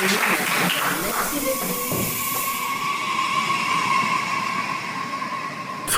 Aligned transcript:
Thank 0.00 1.92
you. 1.92 1.97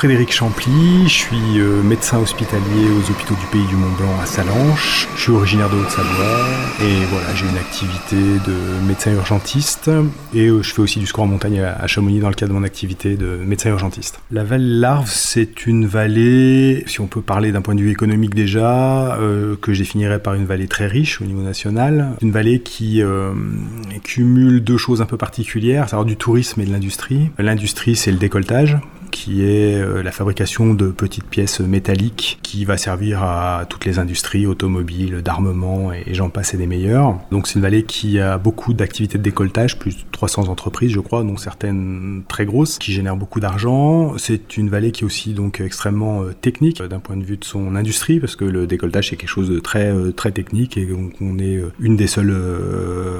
Frédéric 0.00 0.32
Champly, 0.32 1.08
je 1.08 1.12
suis 1.12 1.58
euh, 1.58 1.82
médecin 1.82 2.18
hospitalier 2.21 2.88
aux 2.90 3.10
hôpitaux 3.10 3.34
du 3.34 3.44
Pays 3.52 3.66
du 3.66 3.76
Mont-Blanc 3.76 4.19
à 4.22 4.24
Salanches. 4.24 5.06
Je 5.14 5.21
suis 5.21 5.30
originaire 5.30 5.69
de 5.69 5.76
Haute-Savoie 5.76 6.46
et 6.82 7.04
voilà, 7.10 7.35
j'ai 7.35 7.44
une 7.44 7.58
activité 7.58 8.17
de 8.17 8.86
médecin 8.88 9.13
urgentiste 9.13 9.90
et 10.35 10.46
euh, 10.46 10.63
je 10.63 10.72
fais 10.72 10.81
aussi 10.81 11.00
du 11.00 11.06
score 11.06 11.24
en 11.24 11.26
montagne 11.26 11.60
à 11.60 11.86
Chamonix 11.86 12.18
dans 12.18 12.31
le 12.31 12.35
cadre 12.35 12.54
de 12.54 12.58
mon 12.58 12.64
activité 12.64 13.17
de 13.17 13.40
médecin 13.44 13.68
urgentiste. 13.68 14.21
La 14.31 14.42
vallée 14.42 14.64
Larve, 14.64 15.10
c'est 15.10 15.67
une 15.67 15.85
vallée, 15.85 16.82
si 16.87 17.02
on 17.02 17.06
peut 17.06 17.20
parler 17.20 17.52
d'un 17.52 17.60
point 17.60 17.74
de 17.74 17.82
vue 17.82 17.91
économique 17.91 18.34
déjà, 18.34 19.16
euh, 19.16 19.55
que 19.60 19.74
je 19.74 19.80
définirais 19.80 20.19
par 20.19 20.32
une 20.32 20.46
vallée 20.46 20.66
très 20.66 20.87
riche 20.87 21.20
au 21.20 21.26
niveau 21.26 21.42
national. 21.42 22.12
Une 22.23 22.32
vallée 22.32 22.60
qui 22.60 23.02
cumule 24.02 24.64
deux 24.64 24.78
choses 24.78 25.02
un 25.02 25.06
peu 25.06 25.18
particulières, 25.18 25.90
c'est-à-dire 25.90 26.06
du 26.06 26.16
tourisme 26.16 26.62
et 26.62 26.64
de 26.64 26.73
l'industrie. 26.73 27.28
L'industrie, 27.38 27.96
c'est 27.96 28.12
le 28.12 28.16
décolletage 28.16 28.78
qui 29.10 29.45
est 29.45 29.74
euh, 29.74 30.02
la 30.02 30.12
fabrication 30.12 30.74
de 30.74 30.88
petites 30.88 31.24
pièces 31.24 31.60
métalliques 31.60 32.38
qui 32.42 32.64
va 32.64 32.77
servir 32.77 33.23
à 33.23 33.66
toutes 33.68 33.84
les 33.84 33.98
industries 33.98 34.46
automobiles, 34.46 35.23
d'armement 35.23 35.92
et 35.92 36.14
j'en 36.14 36.30
passe 36.30 36.55
et 36.55 36.56
des 36.56 36.66
meilleurs. 36.66 37.18
Donc 37.30 37.46
c'est 37.46 37.54
une 37.56 37.62
vallée 37.62 37.82
qui 37.82 38.18
a 38.18 38.38
beaucoup 38.38 38.73
d'activités 38.73 39.18
de 39.18 39.23
décolletage, 39.23 39.78
plus 39.78 39.96
de 39.96 40.02
300 40.12 40.48
entreprises 40.48 40.92
je 40.92 41.01
crois, 41.01 41.23
dont 41.23 41.37
certaines 41.37 42.23
très 42.28 42.46
grosses, 42.46 42.78
qui 42.78 42.92
génèrent 42.92 43.16
beaucoup 43.16 43.41
d'argent. 43.41 44.15
C'est 44.18 44.56
une 44.56 44.68
vallée 44.68 44.92
qui 44.92 45.02
est 45.02 45.06
aussi 45.06 45.32
donc 45.32 45.60
extrêmement 45.60 46.23
euh, 46.23 46.32
technique 46.32 46.80
euh, 46.80 46.88
d'un 46.88 47.01
point 47.01 47.16
de 47.16 47.24
vue 47.24 47.37
de 47.37 47.45
son 47.45 47.77
industrie, 47.77 48.20
parce 48.20 48.37
que 48.37 48.45
le 48.45 48.66
décolletage 48.66 49.10
c'est 49.10 49.16
quelque 49.16 49.29
chose 49.29 49.51
de 49.51 49.59
très 49.59 49.92
très 50.12 50.32
technique 50.32 50.77
et 50.77 50.87
donc 50.87 51.15
on 51.20 51.38
est 51.38 51.60
une 51.80 51.96
des 51.96 52.06
seules 52.06 52.34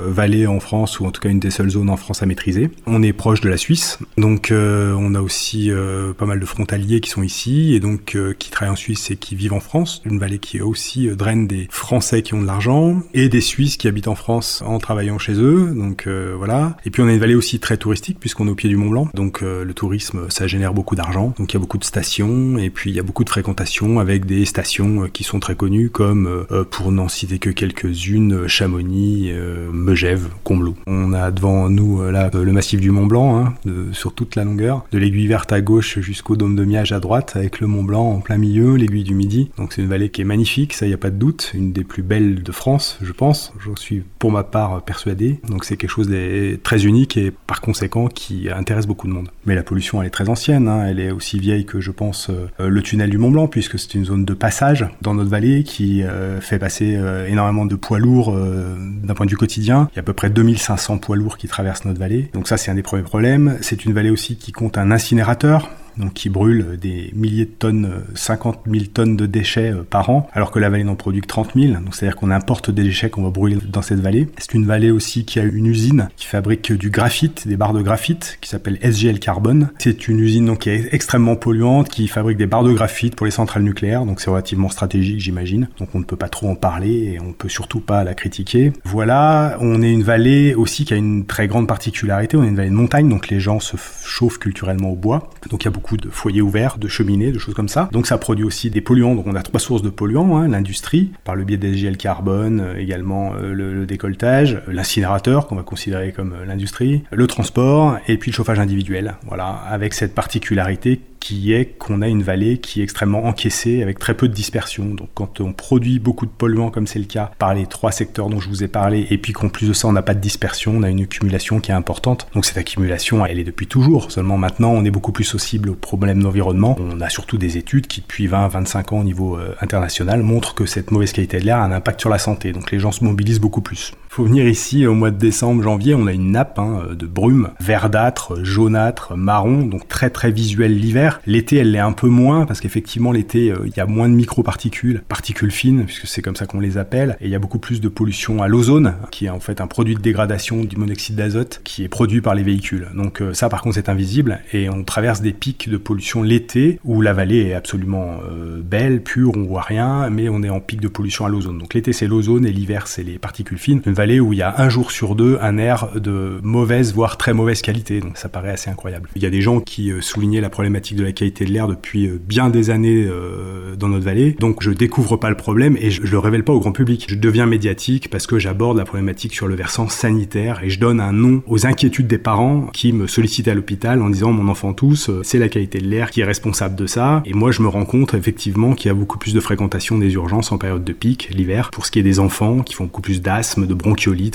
vallées 0.07 0.47
en 0.47 0.61
France 0.61 1.01
ou 1.01 1.07
en 1.07 1.11
tout 1.11 1.21
cas 1.21 1.29
une 1.29 1.41
des 1.41 1.51
seules 1.51 1.71
zones 1.71 1.91
en 1.91 1.97
France 1.97 2.23
à 2.23 2.27
maîtriser. 2.27 2.71
On 2.87 3.03
est 3.03 3.13
proche 3.13 3.41
de 3.41 3.49
la 3.49 3.57
Suisse, 3.57 3.99
donc 4.17 4.53
on 4.53 5.15
a 5.15 5.21
aussi 5.21 5.71
euh, 5.81 6.13
pas 6.13 6.27
mal 6.27 6.39
de 6.39 6.47
frontaliers 6.47 7.01
qui 7.01 7.11
sont 7.11 7.23
ici 7.23 7.75
et 7.75 7.81
donc 7.81 8.15
euh, 8.15 8.35
qui 8.39 8.51
travaillent 8.51 8.73
en 8.73 8.77
Suisse 8.77 9.11
et 9.11 9.17
qui 9.17 9.35
vivent 9.35 9.53
en 9.53 9.61
France. 9.61 10.03
Une 10.05 10.19
vallée 10.19 10.39
qui 10.39 10.61
aussi 10.61 11.09
euh, 11.09 11.15
draine 11.15 11.47
des 11.47 11.67
Français 11.71 12.23
qui 12.23 12.35
ont 12.35 12.43
de 12.43 12.47
l'argent 12.47 13.03
et 13.15 13.29
des 13.29 13.41
Suisses 13.41 13.77
qui 13.77 13.89
habitent 13.89 14.09
en 14.09 14.15
France 14.15 14.63
en 14.65 14.79
travaillant 14.79 15.19
chez 15.19 15.35
eux. 15.35 15.73
Donc 15.75 16.07
voilà. 16.37 16.77
Et 16.85 16.91
puis 16.91 17.03
on 17.03 17.09
a 17.09 17.13
une 17.13 17.19
vallée 17.19 17.35
aussi 17.35 17.59
très 17.61 17.77
touristique 17.77 18.19
puisqu'on 18.21 18.47
est 18.47 18.51
au 18.51 18.55
pied 18.55 18.69
du 18.69 18.77
Mont 18.77 18.91
Blanc. 18.91 19.09
Donc 19.15 19.41
le 19.41 19.73
tourisme, 19.73 20.27
ça 20.29 20.47
génère 20.47 20.75
beaucoup 20.75 20.97
d'argent. 20.97 21.35
Donc 21.39 21.53
il 21.53 21.55
y 21.55 21.57
a 21.57 21.61
beaucoup 21.61 21.79
de 21.79 21.85
stations 21.85 22.59
et 22.59 22.71
puis 22.71 22.91
il 22.91 22.97
y 22.97 23.01
a 23.01 23.03
beaucoup 23.03 23.25
de 23.25 23.31
fréquentation 23.31 23.99
avec 23.99 24.27
des 24.27 24.45
stations 24.45 25.09
qui 25.13 25.25
sont 25.25 25.41
très 25.41 25.55
connues 25.55 25.91
comme 25.91 26.47
pour 26.71 26.93
n'en 26.93 27.09
citer 27.09 27.39
que 27.39 27.51
quelques-unes, 27.51 28.47
Chamonix, 28.49 29.33
Megève, 29.73 30.29
Combloux. 30.45 30.77
On 30.87 31.13
a 31.13 31.31
devant 31.31 31.69
nous 31.69 32.03
là 32.03 32.31
le 32.33 32.53
massif 32.53 32.81
du 32.81 32.91
Mont 32.91 33.07
Blanc 33.07 33.39
hein, 33.39 33.55
sur 33.93 34.15
toute 34.15 34.37
la 34.37 34.45
longueur, 34.45 34.85
de 34.93 34.99
l'aiguille 34.99 35.27
verte 35.27 35.53
à 35.53 35.61
gauche 35.61 35.70
jusqu'au 35.79 36.37
dôme 36.37 36.57
de 36.57 36.65
Miage 36.65 36.93
à 36.93 37.01
droite, 37.01 37.35
avec 37.37 37.61
le 37.61 37.67
Mont 37.67 37.85
Blanc 37.85 38.11
en 38.11 38.21
plein 38.21 38.37
milieu, 38.37 38.75
l'aiguille 38.75 39.05
du 39.05 39.15
Midi. 39.15 39.51
Donc 39.57 39.73
c'est 39.73 39.83
une 39.83 39.89
vallée 39.89 40.11
qui 40.11 40.23
est 40.23 40.25
magnifique, 40.25 40.73
ça 40.73 40.87
y 40.87 40.93
a 40.93 40.99
pas 40.99 41.11
de 41.11 41.17
doute, 41.17 41.53
une 41.55 41.73
des 41.73 41.85
plus 41.85 42.03
belles 42.03 42.43
de 42.43 42.53
France, 42.53 42.99
je 43.03 43.13
pense. 43.13 43.53
J'en 43.65 43.77
suis 43.77 44.03
pour 44.19 44.33
ma 44.33 44.43
part 44.43 44.83
persuadé. 44.83 45.41
Donc 45.49 45.65
c'est 45.65 45.77
quelque 45.77 45.91
chose 45.91 46.09
de 46.09 46.59
très 46.63 46.85
unique 46.85 47.17
et 47.17 47.31
par 47.31 47.61
conséquent 47.61 48.09
qui 48.09 48.49
intéresse 48.51 48.87
beaucoup 48.87 49.07
de 49.07 49.13
monde. 49.13 49.29
Mais 49.47 49.55
la 49.55 49.63
pollution 49.63 50.01
elle 50.01 50.09
est 50.09 50.11
très 50.11 50.29
ancienne, 50.29 50.69
hein. 50.69 50.87
elle 50.87 51.01
est 51.01 51.11
aussi 51.11 51.39
vieille 51.39 51.65
que 51.65 51.81
je 51.81 51.91
pense 51.91 52.31
euh, 52.31 52.69
le 52.69 52.83
tunnel 52.83 53.11
du 53.11 53.19
Mont 53.19 53.31
Blanc, 53.31 53.49
puisque 53.49 53.79
c'est 53.79 53.95
une 53.95 54.05
zone 54.05 54.25
de 54.25 54.35
passage 54.35 54.87
dans 55.03 55.15
notre 55.15 55.31
vallée 55.31 55.65
qui 55.65 56.03
euh, 56.03 56.41
fait 56.41 56.59
passer 56.59 56.97
euh, 56.97 57.27
énormément 57.27 57.67
de 57.67 57.77
poids 57.77 57.99
lourds 57.99 58.31
d'un 58.31 59.15
point 59.15 59.27
de 59.27 59.31
vue 59.31 59.37
quotidien. 59.37 59.89
Il 59.93 59.97
y 59.97 59.99
a 59.99 60.01
à 60.01 60.05
peu 60.05 60.13
près 60.13 60.31
2500 60.31 60.99
poids 60.99 61.17
lourds 61.17 61.37
qui 61.37 61.49
traversent 61.49 61.85
notre 61.85 61.99
vallée. 61.99 62.31
Donc 62.33 62.49
ça 62.49 62.57
c'est 62.57 62.71
un 62.71 62.75
des 62.75 62.83
premiers 62.83 63.03
problèmes. 63.03 63.59
C'est 63.61 63.85
une 63.85 63.93
vallée 63.93 64.11
aussi 64.11 64.37
qui 64.37 64.53
compte 64.53 64.79
un 64.79 64.91
incinérateur 64.91 65.60
donc 66.01 66.15
qui 66.15 66.29
brûle 66.29 66.79
des 66.81 67.13
milliers 67.15 67.45
de 67.45 67.51
tonnes, 67.51 67.91
50 68.15 68.61
000 68.67 68.85
tonnes 68.93 69.17
de 69.17 69.27
déchets 69.27 69.73
euh, 69.73 69.83
par 69.89 70.11
an, 70.11 70.29
alors 70.33 70.51
que 70.51 70.59
la 70.59 70.71
vallée 70.71 70.85
n'en 70.85 70.97
produit 70.97 71.21
que 71.21 71.27
30 71.27 71.53
000. 71.55 71.75
Donc 71.75 71.95
c'est-à-dire 71.95 72.17
qu'on 72.17 72.31
importe 72.31 72.71
des 72.71 72.83
déchets 72.83 73.11
qu'on 73.11 73.23
va 73.23 73.31
brûler 73.31 73.59
dans 73.69 73.83
cette 73.83 74.01
vallée. 74.01 74.29
C'est 74.39 74.55
une 74.55 74.67
vallée 74.67 74.91
aussi 74.91 75.25
qui 75.25 75.39
a 75.39 75.45
une 75.45 75.67
usine 75.67 76.09
qui 76.17 76.27
fabrique 76.27 76.73
du 76.73 76.91
graphite, 76.91 77.47
des 77.47 77.57
barres 77.57 77.73
de 77.73 77.83
graphite, 77.83 78.39
qui 78.41 78.49
s'appelle 78.49 78.79
SGL 78.83 79.19
Carbone. 79.19 79.71
C'est 79.79 80.09
une 80.09 80.21
usine 80.21 80.47
donc 80.47 80.61
qui 80.61 80.71
est 80.71 80.93
extrêmement 80.93 81.37
polluante, 81.37 81.89
qui 81.89 82.09
fabrique 82.09 82.39
des 82.39 82.47
barres 82.47 82.65
de 82.65 82.73
graphite 82.73 83.17
pour 83.17 83.27
les 83.27 83.33
centrales 83.33 83.63
nucléaires. 83.63 84.05
Donc 84.05 84.21
c'est 84.21 84.31
relativement 84.31 84.69
stratégique, 84.69 85.21
j'imagine. 85.21 85.69
Donc 85.79 85.91
on 85.95 85.99
ne 85.99 86.05
peut 86.05 86.17
pas 86.17 86.29
trop 86.29 86.49
en 86.49 86.55
parler 86.55 87.13
et 87.15 87.21
on 87.21 87.33
peut 87.33 87.49
surtout 87.49 87.81
pas 87.81 88.05
la 88.05 88.15
critiquer. 88.15 88.73
Voilà, 88.85 89.57
on 89.61 89.83
est 89.83 89.93
une 89.93 90.03
vallée 90.03 90.55
aussi 90.55 90.85
qui 90.85 90.95
a 90.95 90.97
une 90.97 91.27
très 91.27 91.47
grande 91.47 91.69
particularité. 91.69 92.37
On 92.37 92.45
est 92.45 92.49
une 92.49 92.57
vallée 92.57 92.71
de 92.71 92.75
montagne, 92.75 93.09
donc 93.09 93.29
les 93.29 93.41
gens 93.41 93.61
se 93.61 93.77
chauffent 94.05 94.39
culturellement 94.39 94.91
au 94.91 94.97
bois. 94.97 95.31
Donc 95.51 95.63
il 95.63 95.67
y 95.67 95.69
a 95.69 95.73
beaucoup 95.73 95.90
de 95.97 96.09
foyers 96.09 96.43
ouverts, 96.43 96.79
de 96.79 96.89
cheminées, 96.89 97.33
de 97.33 97.39
choses 97.39 97.55
comme 97.55 97.69
ça. 97.69 97.89
Donc 97.93 98.07
ça 98.07 98.19
produit 98.19 98.45
aussi 98.45 98.71
des 98.71 98.81
polluants. 98.81 99.15
Donc 99.15 99.27
on 99.27 99.35
a 99.35 99.43
trois 99.43 99.61
sources 99.61 99.83
de 99.83 99.91
polluants 99.91 100.37
hein, 100.37 100.49
l'industrie 100.49 101.13
par 101.25 101.35
le 101.35 101.45
biais 101.45 101.57
des 101.57 101.75
GL 101.75 101.97
carbone, 101.97 102.61
euh, 102.61 102.79
également 102.79 103.33
euh, 103.35 103.53
le, 103.53 103.87
décolletage, 103.87 104.55
euh, 104.55 104.73
l'incinérateur 104.73 105.47
qu'on 105.47 105.57
va 105.57 105.63
considérer 105.63 106.13
comme 106.13 106.35
l'industrie, 106.47 107.03
le 107.11 107.27
transport 107.27 107.99
et 108.09 108.17
puis 108.19 108.31
le 108.31 108.37
chauffage 108.37 108.59
individuel. 108.59 109.15
Voilà, 109.27 109.47
avec 109.47 109.95
cette 109.95 110.15
particularité 110.15 111.01
qui 111.21 111.53
est 111.53 111.67
qu'on 111.79 112.03
a 112.03 112.09
une 112.09 112.23
vallée 112.23 112.59
qui 112.59 112.81
est 112.81 112.85
extrêmement 112.85 113.25
encaissée 113.25 113.83
avec 113.83 113.99
très 113.99 114.15
peu 114.15 114.27
de 114.27 114.33
dispersion. 114.33 114.87
Donc 114.87 115.11
quand 115.15 115.41
on 115.41 115.53
produit 115.53 115.99
beaucoup 115.99 116.27
de 116.27 116.31
polluants 116.31 116.71
comme 116.71 116.87
c'est 116.87 116.99
le 116.99 117.05
cas 117.05 117.31
par 117.39 117.55
les 117.55 117.67
trois 117.67 117.93
secteurs 117.93 118.31
dont 118.31 118.41
je 118.41 118.49
vous 118.49 118.65
ai 118.65 118.69
parlé 118.69 119.07
et 119.11 119.19
puis 119.19 119.33
qu'en 119.33 119.49
plus 119.49 119.69
de 119.69 119.73
ça 119.73 119.87
on 119.87 119.93
n'a 119.93 120.03
pas 120.03 120.15
de 120.15 120.21
dispersion, 120.21 120.73
on 120.77 120.83
a 120.83 120.89
une 120.89 121.03
accumulation 121.03 121.61
qui 121.61 121.71
est 121.71 121.75
importante. 121.75 122.27
Donc 122.35 122.47
cette 122.47 122.57
accumulation 122.57 123.25
elle 123.25 123.39
est 123.39 123.45
depuis 123.45 123.67
toujours, 123.67 124.11
seulement 124.11 124.39
maintenant 124.39 124.71
on 124.71 124.85
est 124.85 124.91
beaucoup 124.91 125.13
plus 125.13 125.25
sensible 125.25 125.70
aux 125.71 125.75
problèmes 125.75 126.23
d'environnement. 126.23 126.77
On 126.79 127.01
a 127.01 127.09
surtout 127.09 127.39
des 127.39 127.57
études 127.57 127.87
qui 127.87 128.01
depuis 128.01 128.29
20-25 128.29 128.95
ans 128.95 129.01
au 129.01 129.05
niveau 129.05 129.37
euh, 129.37 129.55
international 129.61 130.23
montrent 130.23 130.55
que 130.55 130.67
cette 130.67 130.91
mauvaise 130.91 131.13
qualité 131.13 131.39
de 131.39 131.45
l'air 131.45 131.59
a 131.59 131.65
un 131.65 131.73
impact 131.73 132.01
sur 132.01 132.11
la 132.11 132.19
santé. 132.19 132.53
Donc 132.53 132.71
les 132.71 132.79
gens 132.79 132.93
se 132.93 133.05
mobilisent 133.05 133.41
beaucoup 133.41 133.61
plus. 133.61 133.93
Faut 134.13 134.25
venir 134.25 134.45
ici 134.49 134.89
au 134.89 134.95
mois 134.95 135.13
de 135.13 135.19
décembre, 135.19 135.63
janvier, 135.63 135.95
on 135.95 136.09
a 136.09 136.13
une 136.13 136.33
nappe 136.33 136.59
hein, 136.59 136.83
de 136.99 137.07
brume 137.07 137.51
verdâtre, 137.61 138.45
jaunâtre, 138.45 139.17
marron, 139.17 139.65
donc 139.65 139.87
très 139.87 140.11
très 140.11 140.33
visuelle 140.33 140.77
l'hiver. 140.77 141.21
L'été, 141.27 141.59
elle 141.59 141.71
l'est 141.71 141.79
un 141.79 141.93
peu 141.93 142.09
moins 142.09 142.45
parce 142.45 142.61
qu'effectivement 142.61 143.13
l'été, 143.13 143.53
euh, 143.53 143.59
il 143.67 143.77
y 143.77 143.79
a 143.79 143.87
moins 143.87 144.09
de 144.09 144.15
microparticules, 144.15 145.05
particules 145.09 145.53
fines 145.53 145.85
puisque 145.85 146.09
c'est 146.09 146.23
comme 146.23 146.35
ça 146.35 146.47
qu'on 146.47 146.59
les 146.59 146.77
appelle, 146.77 147.17
et 147.21 147.27
il 147.27 147.31
y 147.31 147.37
a 147.37 147.39
beaucoup 147.39 147.61
plus 147.61 147.81
de 147.81 147.87
pollution 147.87 148.43
à 148.43 148.49
l'ozone, 148.49 148.97
qui 149.13 149.27
est 149.27 149.31
en 149.31 149.39
fait 149.39 149.61
un 149.61 149.69
produit 149.69 149.95
de 149.95 150.01
dégradation 150.01 150.65
du 150.65 150.77
monoxyde 150.77 151.15
d'azote 151.15 151.61
qui 151.63 151.85
est 151.85 151.89
produit 151.89 152.21
par 152.21 152.35
les 152.35 152.43
véhicules. 152.43 152.89
Donc 152.97 153.23
euh, 153.23 153.33
ça, 153.33 153.49
par 153.49 153.63
contre, 153.63 153.77
c'est 153.77 153.89
invisible 153.89 154.41
et 154.53 154.69
on 154.69 154.83
traverse 154.83 155.21
des 155.21 155.33
pics 155.33 155.69
de 155.69 155.77
pollution 155.77 156.25
l'été 156.25 156.81
où 156.83 157.01
la 157.01 157.13
vallée 157.13 157.43
est 157.43 157.55
absolument 157.55 158.19
euh, 158.29 158.61
belle, 158.61 159.05
pure, 159.05 159.37
on 159.37 159.45
voit 159.45 159.63
rien, 159.63 160.11
mais 160.11 160.29
on 160.29 160.43
est 160.43 160.51
en 160.51 160.59
pic 160.59 160.81
de 160.81 160.89
pollution 160.89 161.27
à 161.27 161.29
l'ozone. 161.29 161.59
Donc 161.59 161.75
l'été, 161.75 161.93
c'est 161.93 162.09
l'ozone 162.09 162.45
et 162.45 162.51
l'hiver, 162.51 162.89
c'est 162.89 163.05
les 163.05 163.21
particules 163.21 163.59
fines 163.59 163.81
où 164.01 164.33
il 164.33 164.39
y 164.39 164.43
a 164.43 164.55
un 164.59 164.71
jour 164.71 164.91
sur 164.91 165.15
deux 165.15 165.39
un 165.43 165.59
air 165.59 165.89
de 165.95 166.41
mauvaise, 166.43 166.95
voire 166.95 167.19
très 167.19 167.35
mauvaise 167.35 167.61
qualité. 167.61 168.01
Donc 168.01 168.17
ça 168.17 168.31
paraît 168.31 168.51
assez 168.51 168.71
incroyable. 168.71 169.11
Il 169.15 169.23
y 169.23 169.27
a 169.27 169.31
des 169.31 169.43
gens 169.43 169.61
qui 169.61 169.93
euh, 169.93 170.01
soulignaient 170.01 170.41
la 170.41 170.49
problématique 170.49 170.97
de 170.97 171.05
la 171.05 171.13
qualité 171.13 171.45
de 171.45 171.53
l'air 171.53 171.69
depuis 171.69 172.07
euh, 172.07 172.19
bien 172.19 172.49
des 172.49 172.71
années 172.71 173.07
euh, 173.07 173.77
dans 173.77 173.89
notre 173.89 174.05
vallée. 174.05 174.37
Donc 174.39 174.63
je 174.63 174.71
découvre 174.71 175.17
pas 175.17 175.29
le 175.29 175.37
problème 175.37 175.77
et 175.79 175.91
je, 175.91 176.03
le 176.03 176.19
révèle 176.19 176.45
pas 176.45 176.53
au 176.55 176.61
grand 176.61 176.73
public. 176.73 177.07
Je 177.11 177.15
deviens 177.15 177.45
médiatique 177.45 178.09
parce 178.09 178.27
que 178.27 178.39
j'aborde 178.39 178.79
la 178.79 178.85
problématique 178.85 179.35
sur 179.35 179.47
le 179.47 179.55
versant 179.55 179.89
sanitaire 179.89 180.61
et 180.65 180.71
je 180.71 180.81
donne 180.81 181.01
un 181.01 181.13
nom 181.13 181.43
aux 181.47 181.67
inquiétudes 181.67 182.07
des 182.07 182.19
parents 182.19 182.69
qui 182.73 182.95
me 182.95 183.07
sollicitaient 183.07 183.51
à 183.51 183.55
l'hôpital 183.55 184.01
en 184.01 184.09
disant 184.09 184.33
mon 184.33 184.49
enfant 184.49 184.73
tous, 184.73 185.11
c'est 185.23 185.39
la 185.39 185.51
qualité 185.51 185.79
de 185.79 185.87
l'air 185.87 186.11
qui 186.11 186.23
est 186.23 186.25
responsable 186.25 186.75
de 186.75 186.87
ça. 186.87 187.23
Et 187.27 187.35
moi 187.35 187.51
je 187.51 187.61
me 187.61 187.69
rends 187.69 187.85
compte 187.85 188.15
effectivement 188.15 188.73
qu'il 188.73 188.89
y 188.89 188.91
a 188.91 188.95
beaucoup 188.95 189.19
plus 189.19 189.35
de 189.35 189.41
fréquentation 189.41 189.99
des 189.99 190.15
urgences 190.15 190.53
en 190.53 190.59
période 190.59 190.85
de 190.85 190.93
pic 190.93 191.29
l'hiver 191.35 191.71
pour 191.71 191.85
ce 191.85 191.91
qui 191.91 191.99
est 191.99 192.03
des 192.05 192.19
enfants 192.19 192.63
qui 192.63 192.75
font 192.75 192.85
beaucoup 192.85 193.03
plus 193.03 193.21
d'asthme, 193.21 193.67
de 193.67 193.75